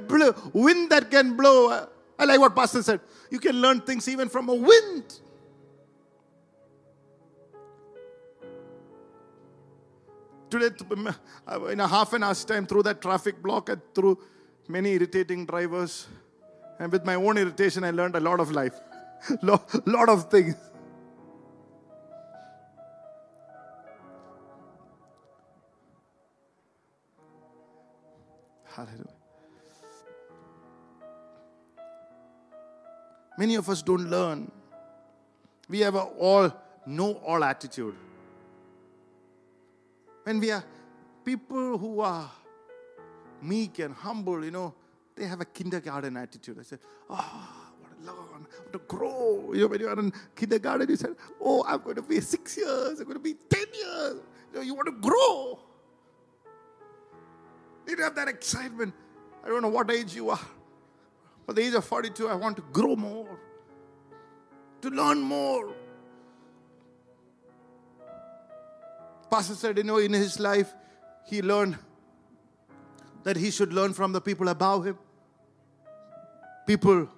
[0.52, 1.70] wind that can blow.
[1.70, 1.86] uh,
[2.18, 3.00] I like what Pastor said.
[3.32, 5.04] You can learn things even from a wind.
[10.50, 10.68] Today,
[11.50, 14.18] uh, in a half an hour's time, through that traffic block and through
[14.68, 16.08] many irritating drivers,
[16.78, 18.78] and with my own irritation, I learned a lot of life,
[19.42, 20.54] lot, lot of things.
[33.42, 34.48] Many of us don't learn.
[35.68, 36.52] We have a all
[36.86, 37.96] know all attitude.
[40.22, 40.62] When we are
[41.24, 42.30] people who are
[43.40, 44.72] meek and humble, you know,
[45.16, 46.58] they have a kindergarten attitude.
[46.60, 46.76] I say,
[47.10, 47.48] oh,
[47.80, 49.50] what to learn, to grow.
[49.52, 52.56] You know, when you are in kindergarten, you said, oh, I'm going to be six
[52.56, 54.20] years, I'm going to be 10 years.
[54.52, 55.58] You, know, you want to grow.
[57.88, 58.94] You don't have that excitement.
[59.44, 60.46] I don't know what age you are.
[61.48, 63.38] At the age of 42, I want to grow more,
[64.80, 65.74] to learn more.
[69.30, 70.72] Pastor said, you know, in his life,
[71.26, 71.78] he learned
[73.22, 74.98] that he should learn from the people above him,
[76.66, 77.08] people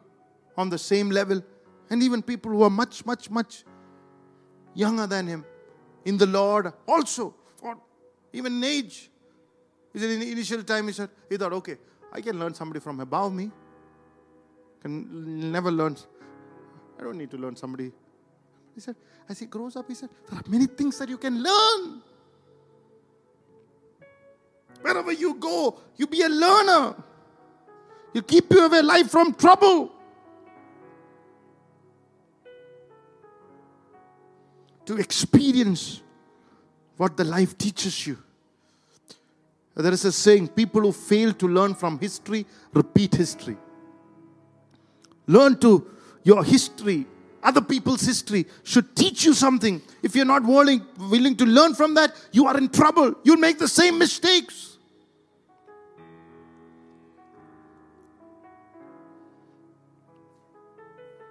[0.57, 1.43] on the same level,
[1.91, 3.65] and even people who are much, much, much
[4.75, 5.45] younger than him
[6.05, 7.77] in the Lord also, for
[8.33, 9.11] even age.
[9.93, 11.79] He said in the initial time, he said, he thought, okay,
[12.13, 13.51] I can learn somebody from above me.
[14.85, 15.97] Can never learn.
[17.01, 17.91] I don't need to learn somebody.
[18.75, 21.43] He said, as he grows up, he said, there are many things that you can
[21.43, 22.03] learn.
[24.83, 26.95] Wherever you go, you be a learner.
[28.13, 29.91] You keep you away life from trouble.
[34.85, 36.03] To experience
[36.99, 38.19] what the life teaches you.
[39.75, 42.45] There is a saying people who fail to learn from history
[42.75, 43.57] repeat history.
[45.27, 45.91] Learn to
[46.23, 47.07] your history,
[47.43, 49.83] other people's history should teach you something.
[50.03, 53.15] If you're not willing, willing to learn from that, you are in trouble.
[53.23, 54.79] You'll make the same mistakes.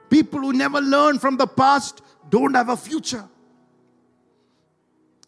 [0.09, 3.27] People who never learn from the past don't have a future.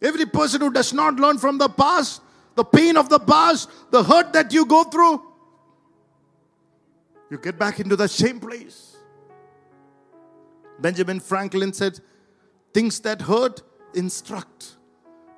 [0.00, 2.22] Every person who does not learn from the past,
[2.54, 5.25] the pain of the past, the hurt that you go through,
[7.30, 8.96] you get back into the same place.
[10.78, 12.00] Benjamin Franklin said,
[12.72, 13.62] Things that hurt,
[13.94, 14.76] instruct.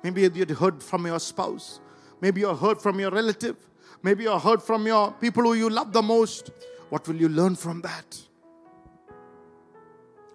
[0.03, 1.79] Maybe you heard from your spouse.
[2.21, 3.55] Maybe you heard from your relative.
[4.03, 6.51] Maybe you heard from your people who you love the most.
[6.89, 8.19] What will you learn from that?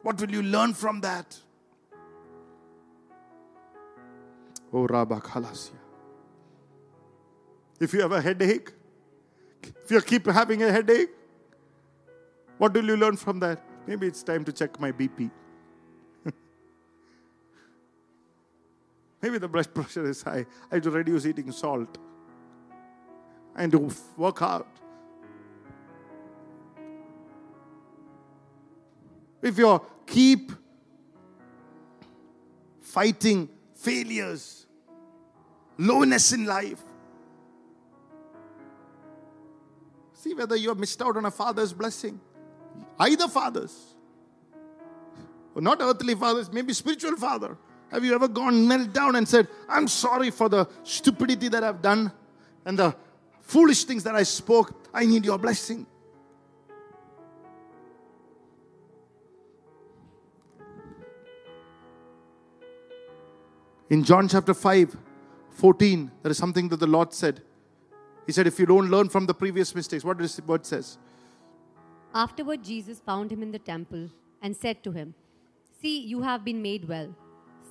[0.03, 1.39] What will you learn from that?
[4.73, 5.71] Oh, Rabba Khalasia.
[7.81, 8.73] If you have a headache,
[9.63, 11.11] if you keep having a headache,
[12.59, 13.63] what will you learn from that?
[13.87, 15.31] Maybe it's time to check my BP.
[19.23, 20.45] Maybe the blood pressure is high.
[20.71, 21.97] I have to reduce eating salt
[23.57, 24.69] and to work out.
[29.41, 30.53] If you keep
[32.81, 34.67] fighting failures,
[35.79, 36.83] lowness in life,
[40.13, 42.21] see whether you have missed out on a father's blessing.
[42.99, 43.95] Either fathers,
[45.55, 47.57] or not earthly fathers, maybe spiritual father.
[47.91, 51.81] Have you ever gone knelt down and said, I'm sorry for the stupidity that I've
[51.81, 52.11] done
[52.65, 52.95] and the
[53.41, 54.89] foolish things that I spoke?
[54.93, 55.87] I need your blessing.
[63.91, 64.97] In John chapter 5,
[65.51, 67.43] 14, there is something that the Lord said.
[68.27, 70.99] He said, If you don't learn from the previous mistakes, what does the word says?
[72.15, 74.09] Afterward, Jesus found him in the temple
[74.41, 75.15] and said to him,
[75.81, 77.15] See, you have been made well.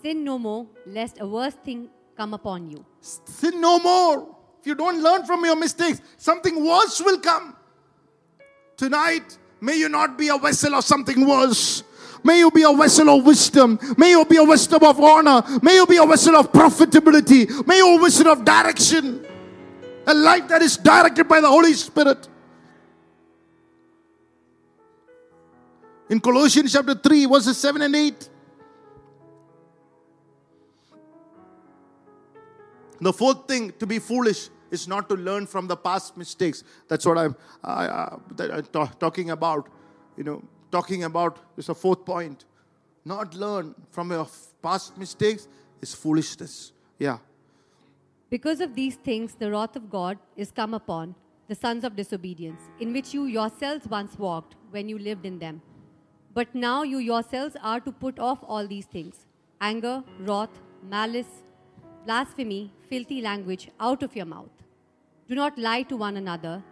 [0.01, 2.85] Sin no more, lest a worse thing come upon you.
[2.99, 4.35] Sin no more.
[4.59, 7.55] If you don't learn from your mistakes, something worse will come.
[8.75, 11.83] Tonight, may you not be a vessel of something worse.
[12.23, 13.79] May you be a vessel of wisdom.
[13.97, 15.41] May you be a vessel of honor.
[15.61, 17.65] May you be a vessel of profitability.
[17.65, 19.25] May you be a vessel of direction.
[20.07, 22.27] A life that is directed by the Holy Spirit.
[26.09, 28.29] In Colossians chapter 3, verses 7 and 8.
[32.99, 36.63] The fourth thing to be foolish is not to learn from the past mistakes.
[36.87, 39.69] That's what I'm, I, I'm ta- talking about.
[40.17, 42.45] You know, talking about is a fourth point.
[43.05, 44.27] Not learn from your
[44.61, 45.47] past mistakes
[45.81, 46.71] is foolishness.
[46.97, 47.17] Yeah.
[48.29, 51.15] Because of these things, the wrath of God is come upon
[51.47, 55.61] the sons of disobedience, in which you yourselves once walked when you lived in them.
[56.33, 59.25] But now you yourselves are to put off all these things
[59.61, 60.59] anger, wrath,
[60.89, 61.43] malice,
[62.05, 64.49] blasphemy, filthy language out of your mouth.
[65.29, 66.63] Do not lie to one another,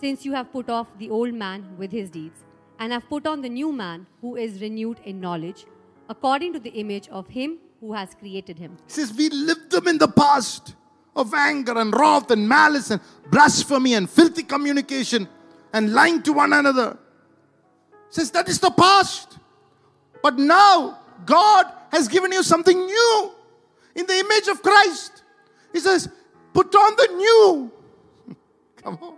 [0.00, 2.44] since you have put off the old man with his deeds,
[2.78, 5.64] and have put on the new man who is renewed in knowledge,
[6.08, 8.76] according to the image of him who has created him.
[8.86, 10.74] He says, We lived them in the past
[11.14, 13.00] of anger and wrath and malice and
[13.30, 15.28] blasphemy and filthy communication
[15.72, 16.98] and lying to one another.
[18.14, 19.38] Says, That is the past.
[20.22, 23.32] But now, God has given you something new
[23.96, 25.24] in the image of Christ.
[25.72, 26.08] He says,
[26.52, 27.72] Put on the new.
[28.76, 29.14] Come on.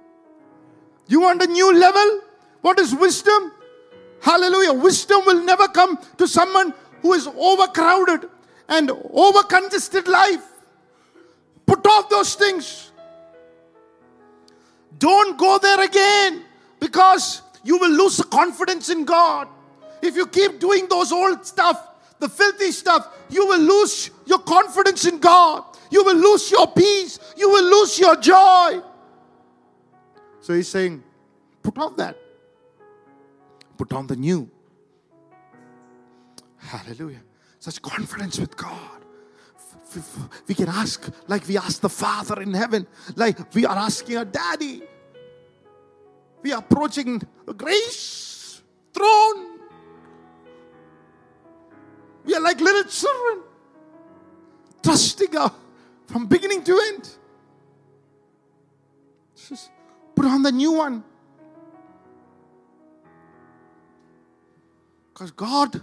[1.09, 2.23] You want a new level?
[2.63, 3.53] What is wisdom?
[4.23, 4.73] Hallelujah.
[4.73, 6.73] Wisdom will never come to someone
[7.03, 8.31] who is overcrowded
[8.67, 10.43] and over congested life.
[11.67, 12.93] Put off those things.
[14.99, 16.45] Don't go there again
[16.81, 19.49] because you will lose confidence in God.
[20.01, 21.89] If you keep doing those old stuff,
[22.21, 25.65] the filthy stuff, you will lose your confidence in God.
[25.91, 27.19] You will lose your peace.
[27.37, 28.81] You will lose your joy.
[30.41, 31.03] So he's saying,
[31.63, 32.17] put off that.
[33.77, 34.49] Put on the new.
[36.59, 37.23] Hallelujah.
[37.59, 39.05] Such confidence with God.
[40.47, 42.87] We can ask like we ask the Father in heaven,
[43.17, 44.83] like we are asking our daddy.
[46.43, 47.23] We are approaching
[47.57, 48.63] grace
[48.93, 49.59] throne.
[52.25, 53.45] We are like little children,
[54.83, 55.53] trusting God
[56.07, 57.09] from beginning to end.
[59.49, 59.71] Just
[60.15, 61.05] put on the new one.
[65.13, 65.81] Because God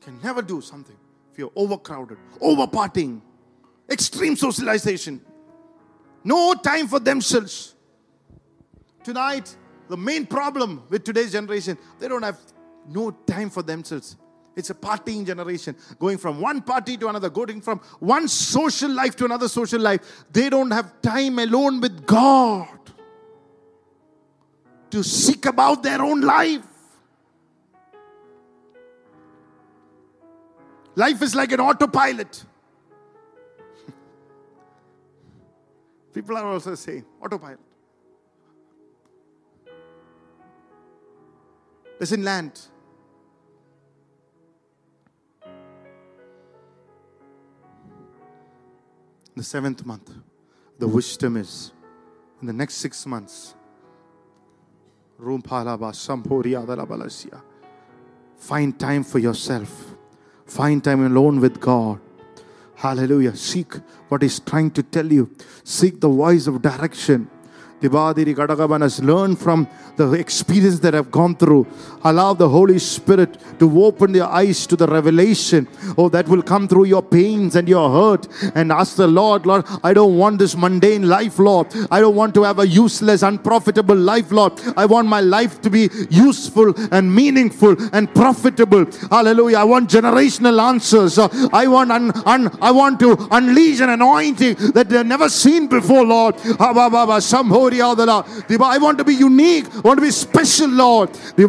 [0.00, 0.96] can never do something
[1.30, 3.20] if you're overcrowded, over partying,
[3.88, 5.20] extreme socialization,
[6.24, 7.75] no time for themselves.
[9.06, 9.56] Tonight,
[9.88, 12.40] the main problem with today's generation, they don't have
[12.88, 14.16] no time for themselves.
[14.56, 19.14] It's a partying generation, going from one party to another, going from one social life
[19.14, 20.24] to another social life.
[20.32, 22.66] They don't have time alone with God
[24.90, 26.66] to seek about their own life.
[30.96, 32.44] Life is like an autopilot.
[36.12, 37.60] People are also saying autopilot.
[41.98, 42.60] Doesn't land.
[49.34, 50.10] The seventh month,
[50.78, 51.72] the wisdom is
[52.40, 53.54] in the next six months.
[58.36, 59.96] Find time for yourself.
[60.46, 62.00] Find time alone with God.
[62.74, 63.34] Hallelujah.
[63.34, 63.74] Seek
[64.08, 65.30] what He's trying to tell you.
[65.64, 67.30] Seek the voice of direction.
[67.80, 71.66] Dibadiri Gadagabanas, learn from the experience that I've gone through.
[72.04, 75.68] Allow the Holy Spirit to open your eyes to the revelation.
[75.98, 78.28] Oh, that will come through your pains and your hurt.
[78.54, 81.68] And ask the Lord, Lord, I don't want this mundane life, Lord.
[81.90, 84.54] I don't want to have a useless, unprofitable life, Lord.
[84.76, 88.86] I want my life to be useful and meaningful and profitable.
[89.10, 89.58] Hallelujah.
[89.58, 91.18] I want generational answers.
[91.18, 96.04] I want un, un, I want to unleash an anointing that they've never seen before,
[96.04, 96.36] Lord.
[96.36, 97.66] Adala.
[97.66, 99.66] Diba, I want to be unique.
[99.74, 101.10] I want to be special, Lord.
[101.38, 101.44] I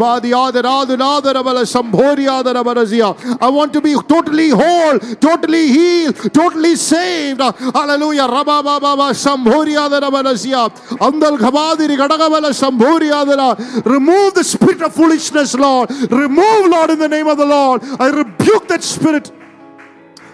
[3.49, 7.39] want to be totally whole, totally healed, totally saved.
[7.41, 8.27] Hallelujah.
[8.27, 10.69] Rabba, Baba, Baba, Sambhori, Adara, Barazia.
[10.97, 13.55] Andal, Ghabadiri, Gadagabala, Sambhori, Adara.
[13.85, 15.89] Remove the spirit of foolishness, Lord.
[15.91, 17.83] Remove, Lord, in the name of the Lord.
[17.99, 19.31] I rebuke that spirit.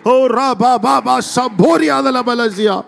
[0.06, 2.84] Oh, Rabba Baba Samboria de la Balazia.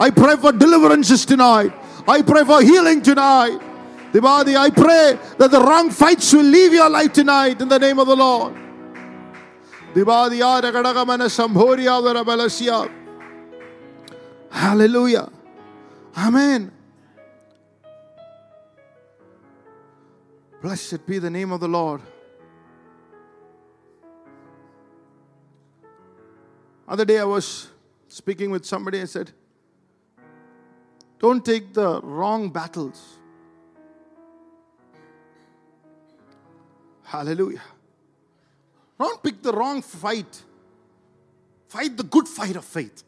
[0.00, 1.72] I pray for deliverances tonight.
[2.08, 3.58] I pray for healing tonight.
[4.12, 7.98] Dibadi, I pray that the wrong fights will leave your life tonight in the name
[7.98, 8.56] of the Lord.
[14.50, 15.30] Hallelujah.
[16.16, 16.72] Amen.
[20.62, 22.00] Blessed be the name of the Lord.
[26.88, 27.68] Other day I was
[28.08, 29.02] speaking with somebody.
[29.02, 29.30] I said,
[31.18, 33.18] Don't take the wrong battles.
[37.04, 37.62] Hallelujah.
[38.98, 40.42] Don't pick the wrong fight.
[41.68, 43.02] Fight the good fight of faith.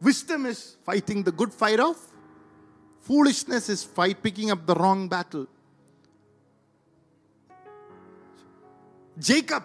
[0.00, 1.96] Wisdom is fighting the good fight of
[3.08, 5.46] foolishness is fight picking up the wrong battle.
[9.18, 9.64] Jacob,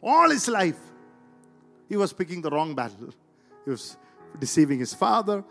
[0.00, 0.78] all his life,
[1.88, 3.12] he was picking the wrong battle.
[3.64, 3.96] He was
[4.38, 5.44] deceiving his father,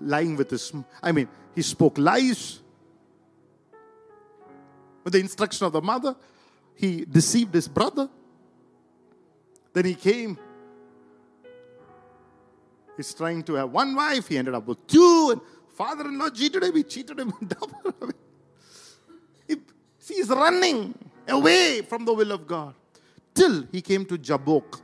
[0.00, 2.60] lying with his, I mean, he spoke lies.
[5.04, 6.16] With the instruction of the mother,
[6.74, 8.08] he deceived his brother.
[9.72, 10.38] Then he came.
[12.96, 14.28] He's trying to have one wife.
[14.28, 15.30] He ended up with two.
[15.32, 16.74] And father-in-law cheated him.
[16.74, 18.12] He cheated him double.
[19.46, 19.56] He,
[19.98, 20.94] see, he's running
[21.28, 22.74] away from the will of God
[23.34, 24.80] till he came to Jabbok.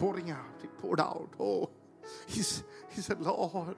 [0.00, 0.56] Pouring out.
[0.62, 1.28] He poured out.
[1.38, 1.68] Oh,
[2.26, 3.76] he's, he said, Lord,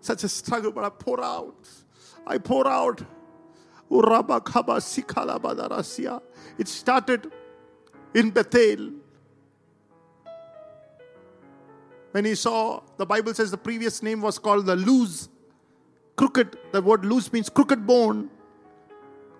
[0.00, 1.68] such a struggle, but I pour out.
[2.26, 3.02] I pour out.
[6.58, 7.30] It started
[8.14, 8.92] in Bethel.
[12.12, 15.28] When he saw, the Bible says the previous name was called the Luz,
[16.16, 18.30] Crooked, the word Luz means crooked bone.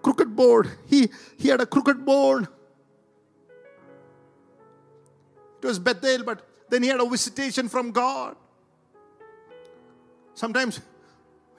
[0.02, 0.70] Crooked bone.
[0.86, 1.08] He,
[1.38, 2.48] he had a crooked bone.
[5.60, 8.36] It was Bethel, but then he had a visitation from God.
[10.34, 10.80] Sometimes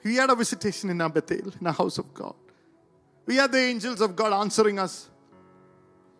[0.02, 2.34] we had a visitation in our Bethel, in the house of God.
[3.26, 5.10] We had the angels of God answering us,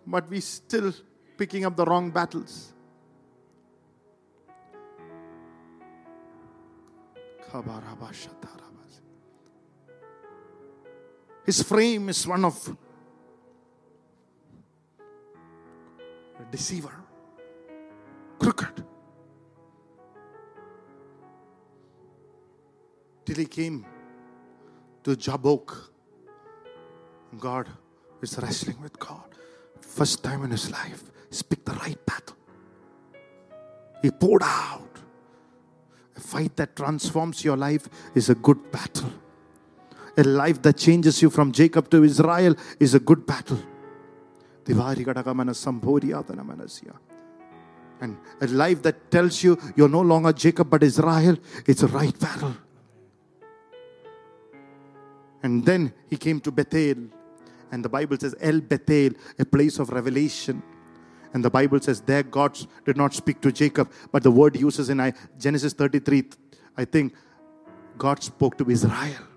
[0.06, 0.92] but we still
[1.38, 2.72] picking up the wrong battles.
[11.44, 12.76] His frame is one of
[16.38, 16.94] a deceiver,
[18.40, 18.84] crooked.
[23.24, 23.86] Till he came
[25.04, 25.92] to Jabbok.
[27.38, 27.68] God
[28.22, 29.28] is wrestling with God.
[29.80, 31.04] First time in his life,
[31.48, 32.36] picked the right battle.
[34.02, 34.88] He poured out.
[36.16, 39.12] A fight that transforms your life is a good battle.
[40.16, 43.60] A life that changes you from Jacob to Israel is a good battle.
[48.00, 51.36] And a life that tells you you're no longer Jacob but Israel,
[51.66, 52.56] it's a right battle.
[55.42, 56.96] And then he came to Bethel.
[57.72, 60.62] And the Bible says El Bethel, a place of revelation.
[61.32, 64.90] And the Bible says there God did not speak to Jacob, but the word uses
[64.90, 66.24] in Genesis 33,
[66.76, 67.14] I think
[67.96, 69.29] God spoke to Israel.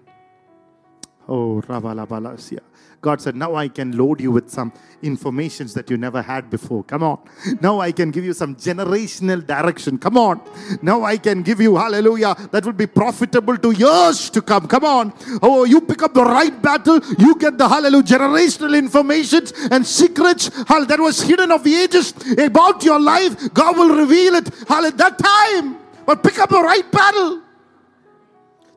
[1.28, 2.60] Oh, Ravalabalasia.
[3.04, 4.72] God said, Now I can load you with some
[5.02, 6.86] informations that you never had before.
[6.86, 7.20] Come on.
[7.60, 9.98] Now I can give you some generational direction.
[9.98, 10.42] Come on.
[10.82, 14.68] Now I can give you, hallelujah, that will be profitable to years to come.
[14.68, 15.14] Come on.
[15.42, 20.50] Oh, you pick up the right battle, you get the hallelujah generational informations and secrets
[20.50, 23.54] that was hidden of the ages about your life.
[23.54, 25.78] God will reveal it hallelujah, that time.
[26.06, 27.42] But pick up the right battle.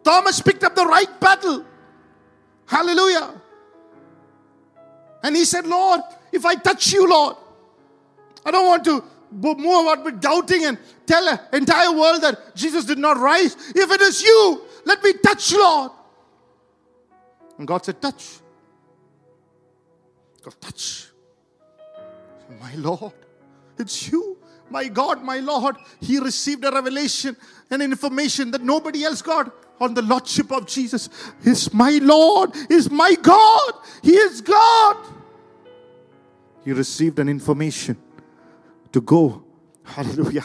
[0.03, 1.64] Thomas picked up the right battle.
[2.66, 3.40] Hallelujah.
[5.22, 6.00] And he said, Lord,
[6.32, 7.36] if I touch you, Lord,
[8.44, 9.02] I don't want to
[9.32, 13.56] move about with doubting and tell the entire world that Jesus did not rise.
[13.74, 15.90] If it is you, let me touch, Lord.
[17.58, 18.38] And God said, Touch.
[20.42, 21.08] God, touch.
[22.60, 23.12] My Lord,
[23.78, 24.36] it's you.
[24.70, 25.76] My God, my Lord.
[26.00, 27.36] He received a revelation
[27.70, 31.09] and information that nobody else got on the Lordship of Jesus.
[31.45, 33.72] Is my Lord, is my God.
[34.03, 34.97] He is God
[36.66, 37.97] he received an information
[38.91, 39.45] to go,
[39.85, 40.45] hallelujah,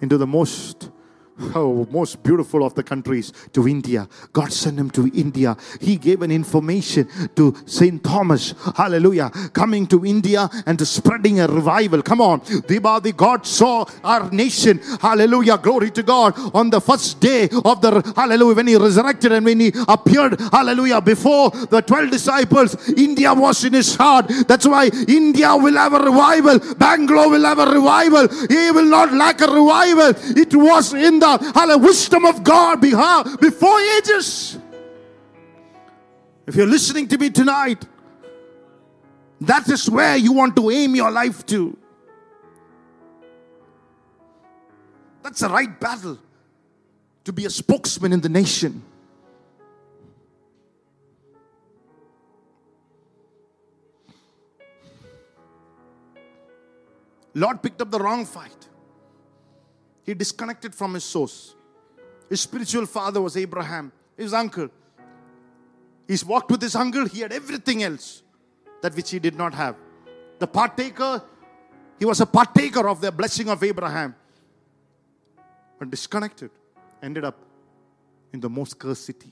[0.00, 0.90] into the most
[1.54, 4.08] oh, most beautiful of the countries to India.
[4.32, 5.56] God sent him to India.
[5.80, 8.54] He gave an information to Saint Thomas.
[8.76, 9.30] Hallelujah.
[9.52, 12.02] Coming to India and to spreading a revival.
[12.02, 12.40] Come on.
[12.40, 14.80] Dibadi, God saw our nation.
[15.00, 15.58] Hallelujah.
[15.58, 16.34] Glory to God.
[16.54, 21.00] On the first day of the hallelujah, when he resurrected and when he appeared, hallelujah,
[21.00, 24.26] before the 12 disciples, India was in his heart.
[24.46, 26.74] That's why India will have a revival.
[26.74, 28.28] Bangalore will have a revival.
[28.48, 30.12] He will not lack a revival.
[30.36, 34.58] It was in the the wisdom of God before ages.
[36.46, 37.84] If you're listening to me tonight,
[39.42, 41.76] that is where you want to aim your life to.
[45.22, 46.18] That's the right battle
[47.24, 48.82] to be a spokesman in the nation.
[57.34, 58.68] Lord picked up the wrong fight.
[60.08, 61.54] He disconnected from his source.
[62.30, 64.70] His spiritual father was Abraham, his uncle.
[66.06, 68.22] He's walked with his uncle, he had everything else
[68.80, 69.76] that which he did not have.
[70.38, 71.22] The partaker,
[71.98, 74.14] he was a partaker of the blessing of Abraham.
[75.78, 76.52] But disconnected,
[77.02, 77.36] ended up
[78.32, 79.30] in the most cursed city.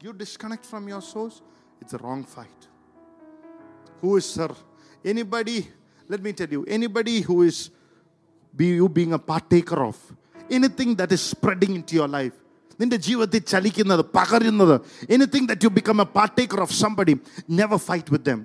[0.00, 1.42] You disconnect from your source,
[1.80, 2.68] it's a wrong fight.
[4.00, 4.50] Who is sir?
[5.04, 5.66] Anybody,
[6.07, 7.57] let me tell you, anybody who is
[8.53, 9.97] be you being a partaker of
[10.49, 12.37] anything that is spreading into your life
[12.79, 14.75] നിന്റെ ജീവിതത്തിൽ ചലിക്കുന്നത് പകരുന്നത്
[15.15, 17.15] anything that you become a partaker of somebody
[17.59, 18.41] never fight with them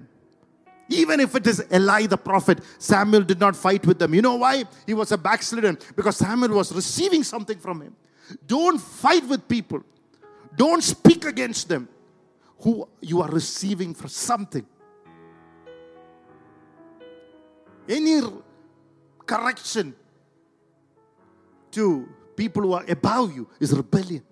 [0.88, 4.14] Even if it is Eli the prophet, Samuel did not fight with them.
[4.14, 4.64] You know why?
[4.86, 7.94] He was a backslidden because Samuel was receiving something from him.
[8.46, 9.80] Don't fight with people,
[10.56, 11.88] don't speak against them
[12.60, 14.64] who you are receiving for something.
[17.87, 18.21] Any
[19.25, 19.95] correction
[21.71, 24.23] to people who are above you is rebellion.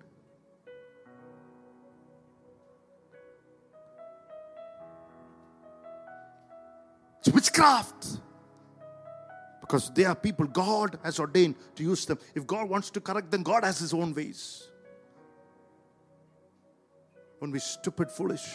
[7.20, 8.18] It's witchcraft.
[9.60, 12.18] Because they are people God has ordained to use them.
[12.34, 14.68] If God wants to correct them, God has His own ways.
[17.38, 18.48] When we stupid, foolish.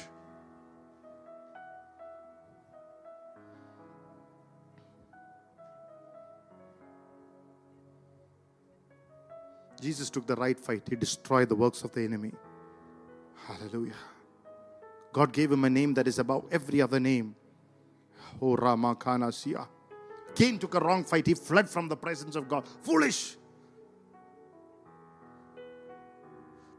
[9.86, 10.82] Jesus took the right fight.
[10.90, 12.32] He destroyed the works of the enemy.
[13.46, 13.94] Hallelujah.
[15.14, 17.36] God gave him a name that is above every other name.
[18.42, 19.68] Oh, Ramakana Sia.
[20.34, 21.28] Cain took a wrong fight.
[21.28, 22.68] He fled from the presence of God.
[22.82, 23.36] Foolish.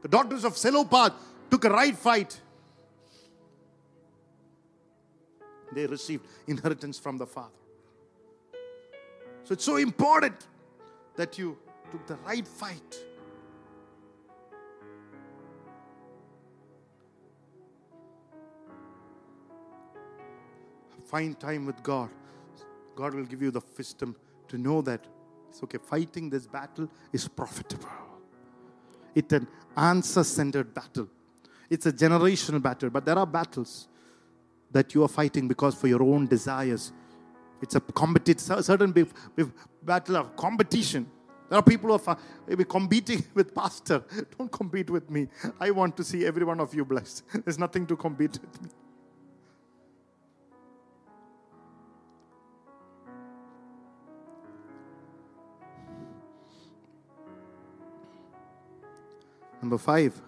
[0.02, 1.12] The daughters of Zelophehad
[1.48, 2.40] took a right fight.
[5.72, 7.54] They received inheritance from the Father.
[9.44, 10.48] So it's so important
[11.14, 11.56] that you
[11.96, 12.96] took the right fight.
[21.04, 22.10] Find time with God.
[22.96, 24.16] God will give you the wisdom
[24.48, 25.06] to know that
[25.48, 25.78] it's okay.
[25.78, 27.88] Fighting this battle is profitable.
[29.14, 31.08] It's an answer centered battle.
[31.70, 33.88] It's a generational battle, but there are battles
[34.70, 36.92] that you are fighting because for your own desires.
[37.62, 39.08] It's a competitive, certain
[39.82, 41.06] battle of competition.
[41.48, 44.02] There are people who are maybe competing with pastor.
[44.38, 45.28] Don't compete with me.
[45.60, 47.22] I want to see every one of you blessed.
[47.44, 48.70] There's nothing to compete with me.
[59.62, 60.20] Number five.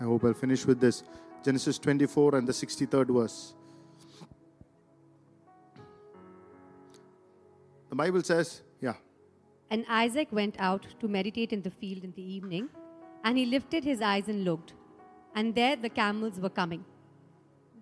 [0.00, 1.02] I hope I'll finish with this.
[1.44, 3.54] Genesis 24 and the 63rd verse.
[7.88, 8.94] The Bible says, yeah.
[9.70, 12.68] And Isaac went out to meditate in the field in the evening,
[13.24, 14.74] and he lifted his eyes and looked,
[15.34, 16.84] and there the camels were coming.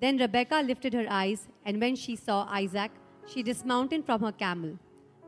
[0.01, 2.91] Then Rebekah lifted her eyes, and when she saw Isaac,
[3.27, 4.79] she dismounted from her camel.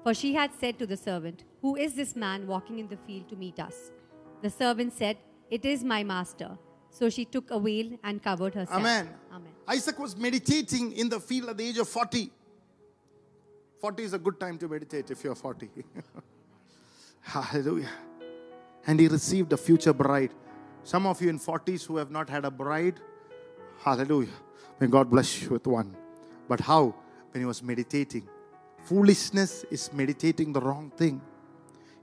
[0.02, 3.28] For she had said to the servant, Who is this man walking in the field
[3.30, 3.92] to meet us?
[4.42, 5.16] The servant said,
[5.50, 6.56] It is my master.
[6.90, 8.80] So she took a veil and covered herself.
[8.80, 9.08] Amen.
[9.32, 9.52] Amen.
[9.68, 12.30] Isaac was meditating in the field at the age of 40.
[13.80, 15.68] 40 is a good time to meditate if you're 40.
[17.20, 17.90] Hallelujah.
[18.86, 20.32] And he received a future bride.
[20.82, 23.00] Some of you in 40s who have not had a bride,
[23.84, 24.32] hallelujah.
[24.80, 25.94] May God bless you with one.
[26.48, 26.94] But how?
[27.30, 28.28] When he was meditating.
[28.84, 31.20] Foolishness is meditating the wrong thing.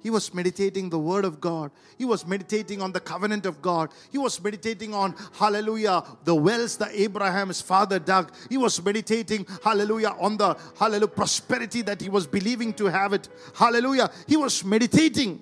[0.02, 1.72] He was meditating the word of God.
[1.98, 3.90] He was meditating on the covenant of God.
[4.12, 8.32] He was meditating on, hallelujah, the wells that Abraham's father dug.
[8.50, 13.28] He was meditating, hallelujah, on the, hallelujah, prosperity that he was believing to have it.
[13.56, 14.12] Hallelujah.
[14.28, 15.42] He was meditating.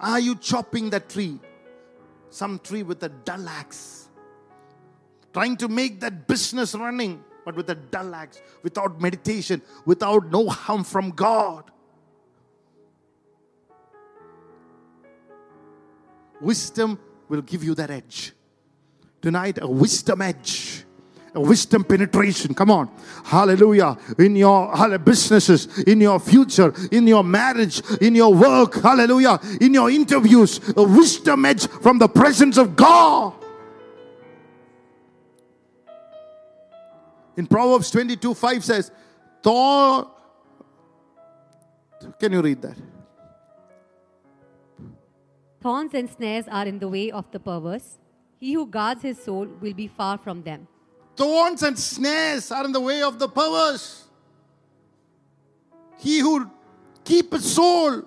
[0.00, 1.38] Are you chopping that tree?
[2.28, 4.08] Some tree with a dull axe.
[5.32, 10.48] Trying to make that business running but with a dull axe, without meditation, without no
[10.48, 11.70] harm from God.
[16.40, 18.32] Wisdom will give you that edge.
[19.20, 20.84] Tonight, a wisdom edge.
[21.34, 22.52] A wisdom penetration.
[22.52, 22.90] Come on.
[23.24, 23.96] Hallelujah.
[24.18, 28.74] In your businesses, in your future, in your marriage, in your work.
[28.74, 29.40] Hallelujah.
[29.60, 30.60] In your interviews.
[30.76, 33.32] A wisdom edge from the presence of God.
[37.36, 38.90] In Proverbs 22 5 says,
[39.42, 40.10] Thor.
[42.18, 42.76] Can you read that?
[45.60, 47.98] Thorns and snares are in the way of the perverse.
[48.40, 50.66] He who guards his soul will be far from them.
[51.16, 54.08] Thorns and snares are in the way of the perverse.
[55.98, 56.50] he who
[57.04, 58.02] keeps his soul.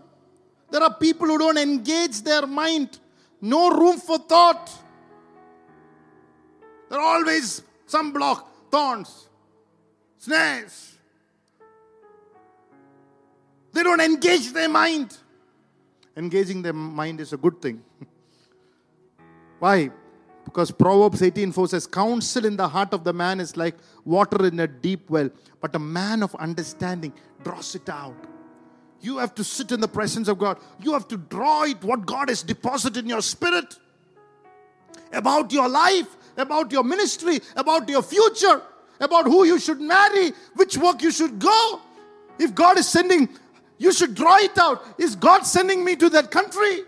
[0.69, 2.99] There are people who don't engage their mind,
[3.39, 4.69] no room for thought.
[6.89, 9.29] There are always some block, thorns,
[10.17, 10.97] snares.
[13.71, 15.17] They don't engage their mind.
[16.17, 17.81] Engaging their mind is a good thing.
[19.59, 19.91] Why?
[20.43, 24.59] Because Proverbs 18:4 says, Counsel in the heart of the man is like water in
[24.59, 25.29] a deep well,
[25.61, 27.13] but a man of understanding
[27.43, 28.27] draws it out.
[28.99, 30.59] You have to sit in the presence of God.
[30.81, 33.79] You have to draw it what God has deposited in your spirit
[35.13, 38.61] about your life, about your ministry, about your future,
[38.99, 41.81] about who you should marry, which work you should go.
[42.39, 43.29] If God is sending,
[43.77, 44.83] you should draw it out.
[44.97, 46.83] Is God sending me to that country?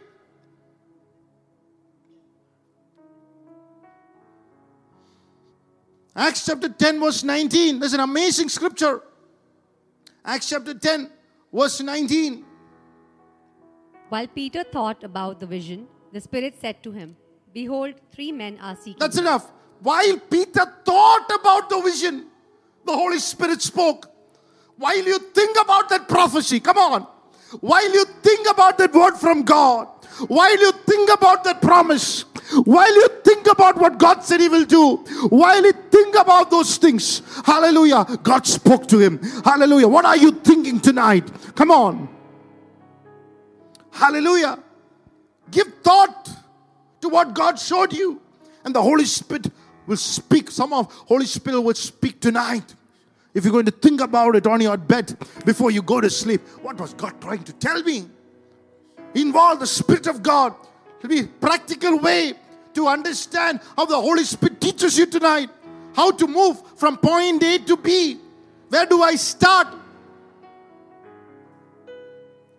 [6.15, 7.79] Acts chapter 10, verse 19.
[7.79, 9.03] There's an amazing scripture.
[10.25, 11.11] Acts chapter 10,
[11.53, 12.43] verse 19.
[14.09, 17.15] While Peter thought about the vision, the Spirit said to him,
[17.57, 18.99] Behold, three men are seeking.
[18.99, 19.51] That's enough.
[19.81, 22.27] While Peter thought about the vision,
[22.85, 24.11] the Holy Spirit spoke.
[24.75, 27.07] While you think about that prophecy, come on.
[27.61, 29.87] While you think about that word from God,
[30.27, 32.25] while you think about that promise,
[32.63, 34.97] while you think about what God said He will do,
[35.29, 39.19] while you think about those things, hallelujah, God spoke to him.
[39.43, 39.87] Hallelujah.
[39.87, 41.27] What are you thinking tonight?
[41.55, 42.07] Come on.
[43.89, 44.59] Hallelujah.
[45.49, 46.26] Give thought
[47.07, 48.21] to what God showed you,
[48.63, 49.47] and the Holy Spirit
[49.85, 50.51] will speak.
[50.51, 52.75] Some of Holy Spirit will speak tonight.
[53.33, 56.41] If you're going to think about it on your bed before you go to sleep,
[56.61, 58.05] what was God trying to tell me?
[59.13, 60.53] Involve the Spirit of God.
[60.99, 62.33] It'll be a practical way
[62.73, 65.49] to understand how the Holy Spirit teaches you tonight.
[65.95, 68.17] How to move from point A to B.
[68.69, 69.67] Where do I start?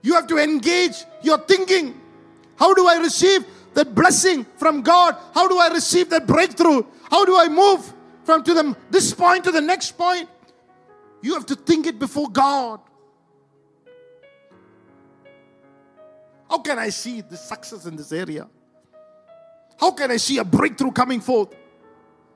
[0.03, 2.01] You have to engage your thinking.
[2.57, 3.45] How do I receive
[3.75, 5.17] that blessing from God?
[5.35, 6.83] How do I receive that breakthrough?
[7.11, 7.93] How do I move
[8.25, 10.29] from to them this point to the next point?
[11.23, 12.81] You have to think it before God.
[16.49, 18.49] How can I see the success in this area?
[19.79, 21.55] How can I see a breakthrough coming forth?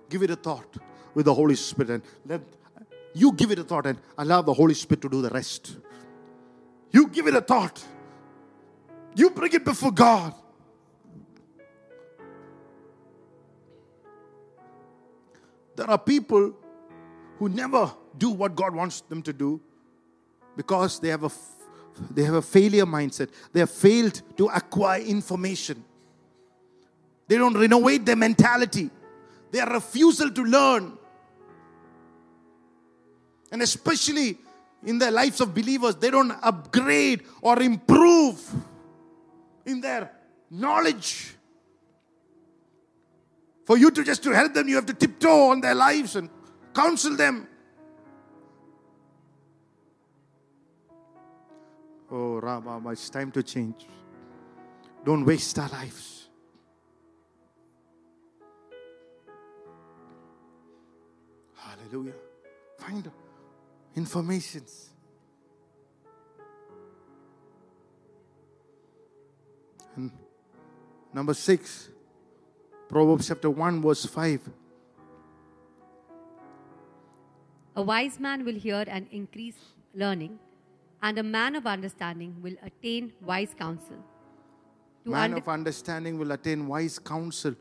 [0.08, 0.76] Give it a thought
[1.14, 2.42] with the Holy Spirit and let
[3.14, 5.76] you give it a thought and allow the Holy Spirit to do the rest.
[6.90, 7.82] You give it a thought.
[9.14, 10.34] You bring it before God.
[15.76, 16.54] There are people
[17.38, 19.60] who never do what God wants them to do
[20.56, 21.30] because they have a
[22.10, 23.28] they have a failure mindset.
[23.52, 25.84] They have failed to acquire information.
[27.28, 28.90] They don't renovate their mentality.
[29.50, 30.96] Their refusal to learn.
[33.50, 34.38] And especially
[34.84, 38.40] in the lives of believers, they don't upgrade or improve
[39.66, 40.10] in their
[40.50, 41.34] knowledge.
[43.64, 46.28] For you to just to help them, you have to tiptoe on their lives and
[46.74, 47.48] counsel them.
[52.10, 53.86] Oh, Rama, it's time to change.
[55.04, 56.28] Don't waste our lives.
[61.56, 62.14] Hallelujah.
[62.78, 63.10] Find
[63.96, 64.90] informations.
[69.96, 70.10] And
[71.12, 71.88] number six,
[72.92, 74.50] Proverbs chapter 1, verse 5.
[77.76, 79.56] A wise man will hear and increase
[79.94, 80.38] learning,
[81.00, 83.96] and a man of understanding will attain wise counsel.
[85.04, 87.54] To man under- of understanding will attain wise counsel.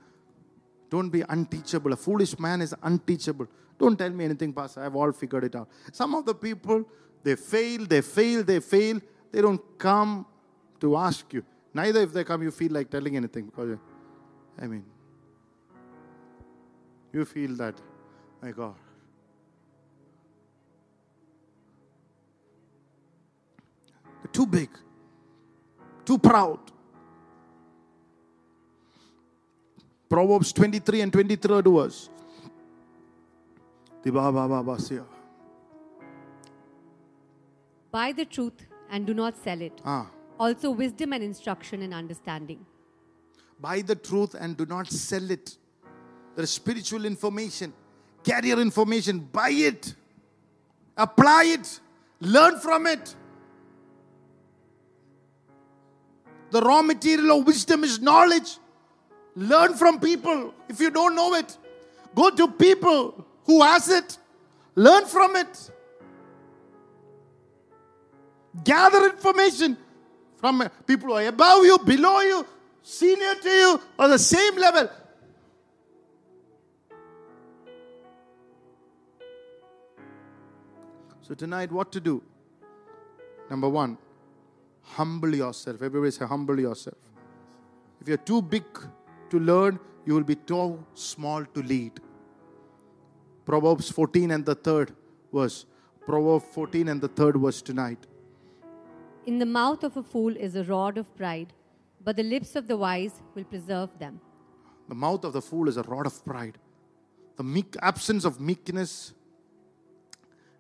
[0.89, 1.93] Don't be unteachable.
[1.93, 3.47] A foolish man is unteachable.
[3.79, 4.84] Don't tell me anything, Pastor.
[4.84, 5.69] I've all figured it out.
[5.93, 6.84] Some of the people,
[7.23, 8.99] they fail, they fail, they fail.
[9.32, 10.25] They don't come
[10.82, 11.45] to ask you.
[11.73, 13.77] Neither if they come, you feel like telling anything because,
[14.59, 14.84] I mean,
[17.14, 17.76] you feel that,
[18.41, 18.76] my God.
[24.24, 24.70] They're too big,
[26.05, 26.59] too proud.
[30.09, 32.09] Proverbs 23 and 23rd verse.
[37.91, 39.80] Buy the truth and do not sell it.
[39.86, 40.09] Ah.
[40.39, 42.66] Also, wisdom and instruction and understanding.
[43.59, 45.57] Buy the truth and do not sell it.
[46.36, 47.73] There is spiritual information,
[48.23, 49.19] carrier information.
[49.19, 49.93] Buy it,
[50.95, 51.79] apply it,
[52.19, 53.15] learn from it.
[56.51, 58.57] The raw material of wisdom is knowledge.
[59.36, 61.57] Learn from people if you don't know it.
[62.13, 64.17] Go to people who has it.
[64.75, 65.71] Learn from it.
[68.63, 69.77] Gather information
[70.38, 72.45] from people who are above you, below you,
[72.84, 74.89] senior to you, or the same level.
[81.32, 82.21] So, tonight, what to do?
[83.49, 83.97] Number one,
[84.82, 85.82] humble yourself.
[85.82, 86.97] Everybody say, humble yourself.
[88.01, 88.65] If you're too big
[89.29, 92.01] to learn, you will be too small to lead.
[93.45, 94.93] Proverbs 14 and the third
[95.32, 95.65] verse.
[96.05, 98.05] Proverbs 14 and the third verse tonight.
[99.25, 101.53] In the mouth of a fool is a rod of pride,
[102.03, 104.19] but the lips of the wise will preserve them.
[104.89, 106.57] The mouth of the fool is a rod of pride.
[107.38, 109.13] The meek absence of meekness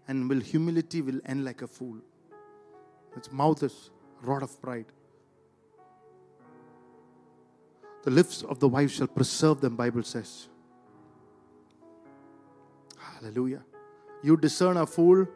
[0.07, 1.97] and will humility will end like a fool.
[3.15, 3.89] Its mouth is
[4.21, 4.85] rod of pride.
[8.03, 10.47] The lips of the wife shall preserve them, Bible says.
[12.97, 13.63] Hallelujah.
[14.23, 15.27] You discern a fool.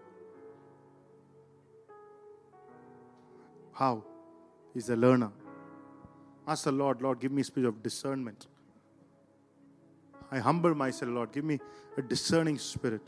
[3.74, 4.03] How?
[4.74, 5.32] He's a learner.
[6.47, 8.47] Ask the Lord, Lord, give me a spirit of discernment.
[10.32, 11.32] I humble myself, Lord.
[11.32, 11.59] Give me
[11.97, 13.01] a discerning spirit.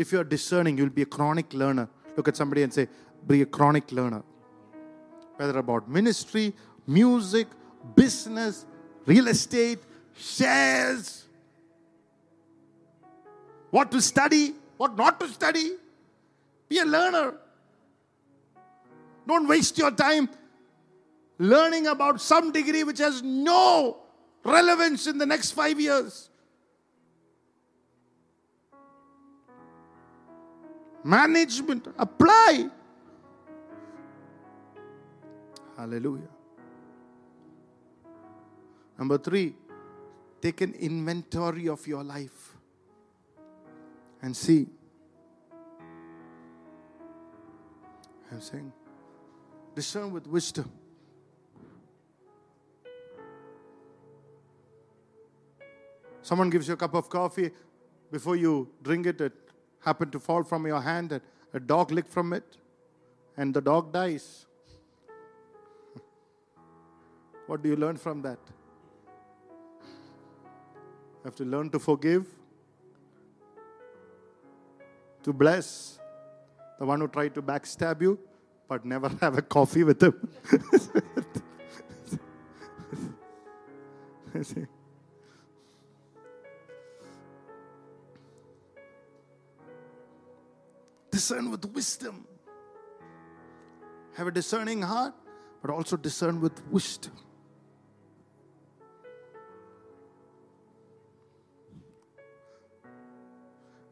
[0.00, 1.86] If you're discerning, you'll be a chronic learner.
[2.16, 2.88] Look at somebody and say,
[3.26, 4.22] Be a chronic learner.
[5.36, 6.54] Whether about ministry,
[6.86, 7.48] music,
[7.94, 8.64] business,
[9.04, 9.80] real estate,
[10.16, 11.26] shares,
[13.70, 15.72] what to study, what not to study.
[16.70, 17.34] Be a learner.
[19.28, 20.30] Don't waste your time
[21.36, 23.98] learning about some degree which has no
[24.44, 26.29] relevance in the next five years.
[31.02, 32.68] Management, apply.
[35.76, 36.28] Hallelujah.
[38.98, 39.54] Number three,
[40.42, 42.54] take an inventory of your life
[44.20, 44.66] and see.
[48.30, 48.72] I'm saying,
[49.74, 50.70] discern with wisdom.
[56.22, 57.50] Someone gives you a cup of coffee,
[58.12, 59.49] before you drink it,
[59.84, 61.22] happened to fall from your hand, and
[61.54, 62.56] a dog licked from it,
[63.36, 64.46] and the dog dies.
[67.46, 68.38] What do you learn from that?
[71.20, 72.26] You have to learn to forgive,
[75.22, 75.98] to bless
[76.78, 78.18] the one who tried to backstab you,
[78.68, 80.28] but never have a coffee with him.
[91.20, 92.24] discern with wisdom.
[94.14, 95.12] Have a discerning heart,
[95.60, 97.12] but also discern with wisdom.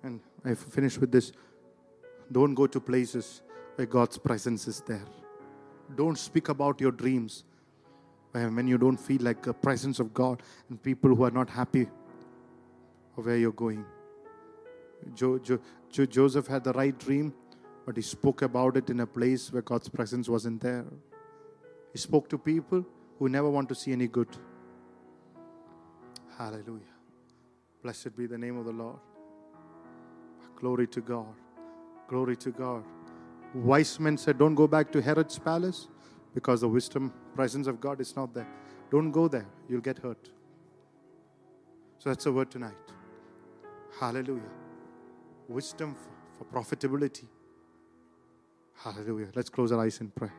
[0.02, 1.32] And I finish with this.
[2.32, 3.42] Don't go to places
[3.76, 5.04] where God's presence is there.
[5.96, 7.44] Don't speak about your dreams
[8.32, 11.88] when you don't feel like the presence of God and people who are not happy
[13.18, 13.84] of where you're going.
[15.14, 15.60] Jo- Jo-
[15.90, 17.34] Joseph had the right dream,
[17.86, 20.84] but he spoke about it in a place where God's presence wasn't there.
[21.92, 22.84] He spoke to people
[23.18, 24.28] who never want to see any good.
[26.36, 26.94] Hallelujah.
[27.82, 28.98] Blessed be the name of the Lord.
[30.56, 31.34] Glory to God.
[32.08, 32.84] Glory to God.
[33.54, 35.88] Wise men said, Don't go back to Herod's palace
[36.34, 38.46] because the wisdom, presence of God is not there.
[38.90, 40.30] Don't go there, you'll get hurt.
[41.98, 42.74] So that's the word tonight.
[43.98, 44.67] Hallelujah.
[45.48, 47.26] Wisdom for, profitability.
[48.76, 49.28] Hallelujah.
[49.34, 50.30] Let's close our eyes and pray.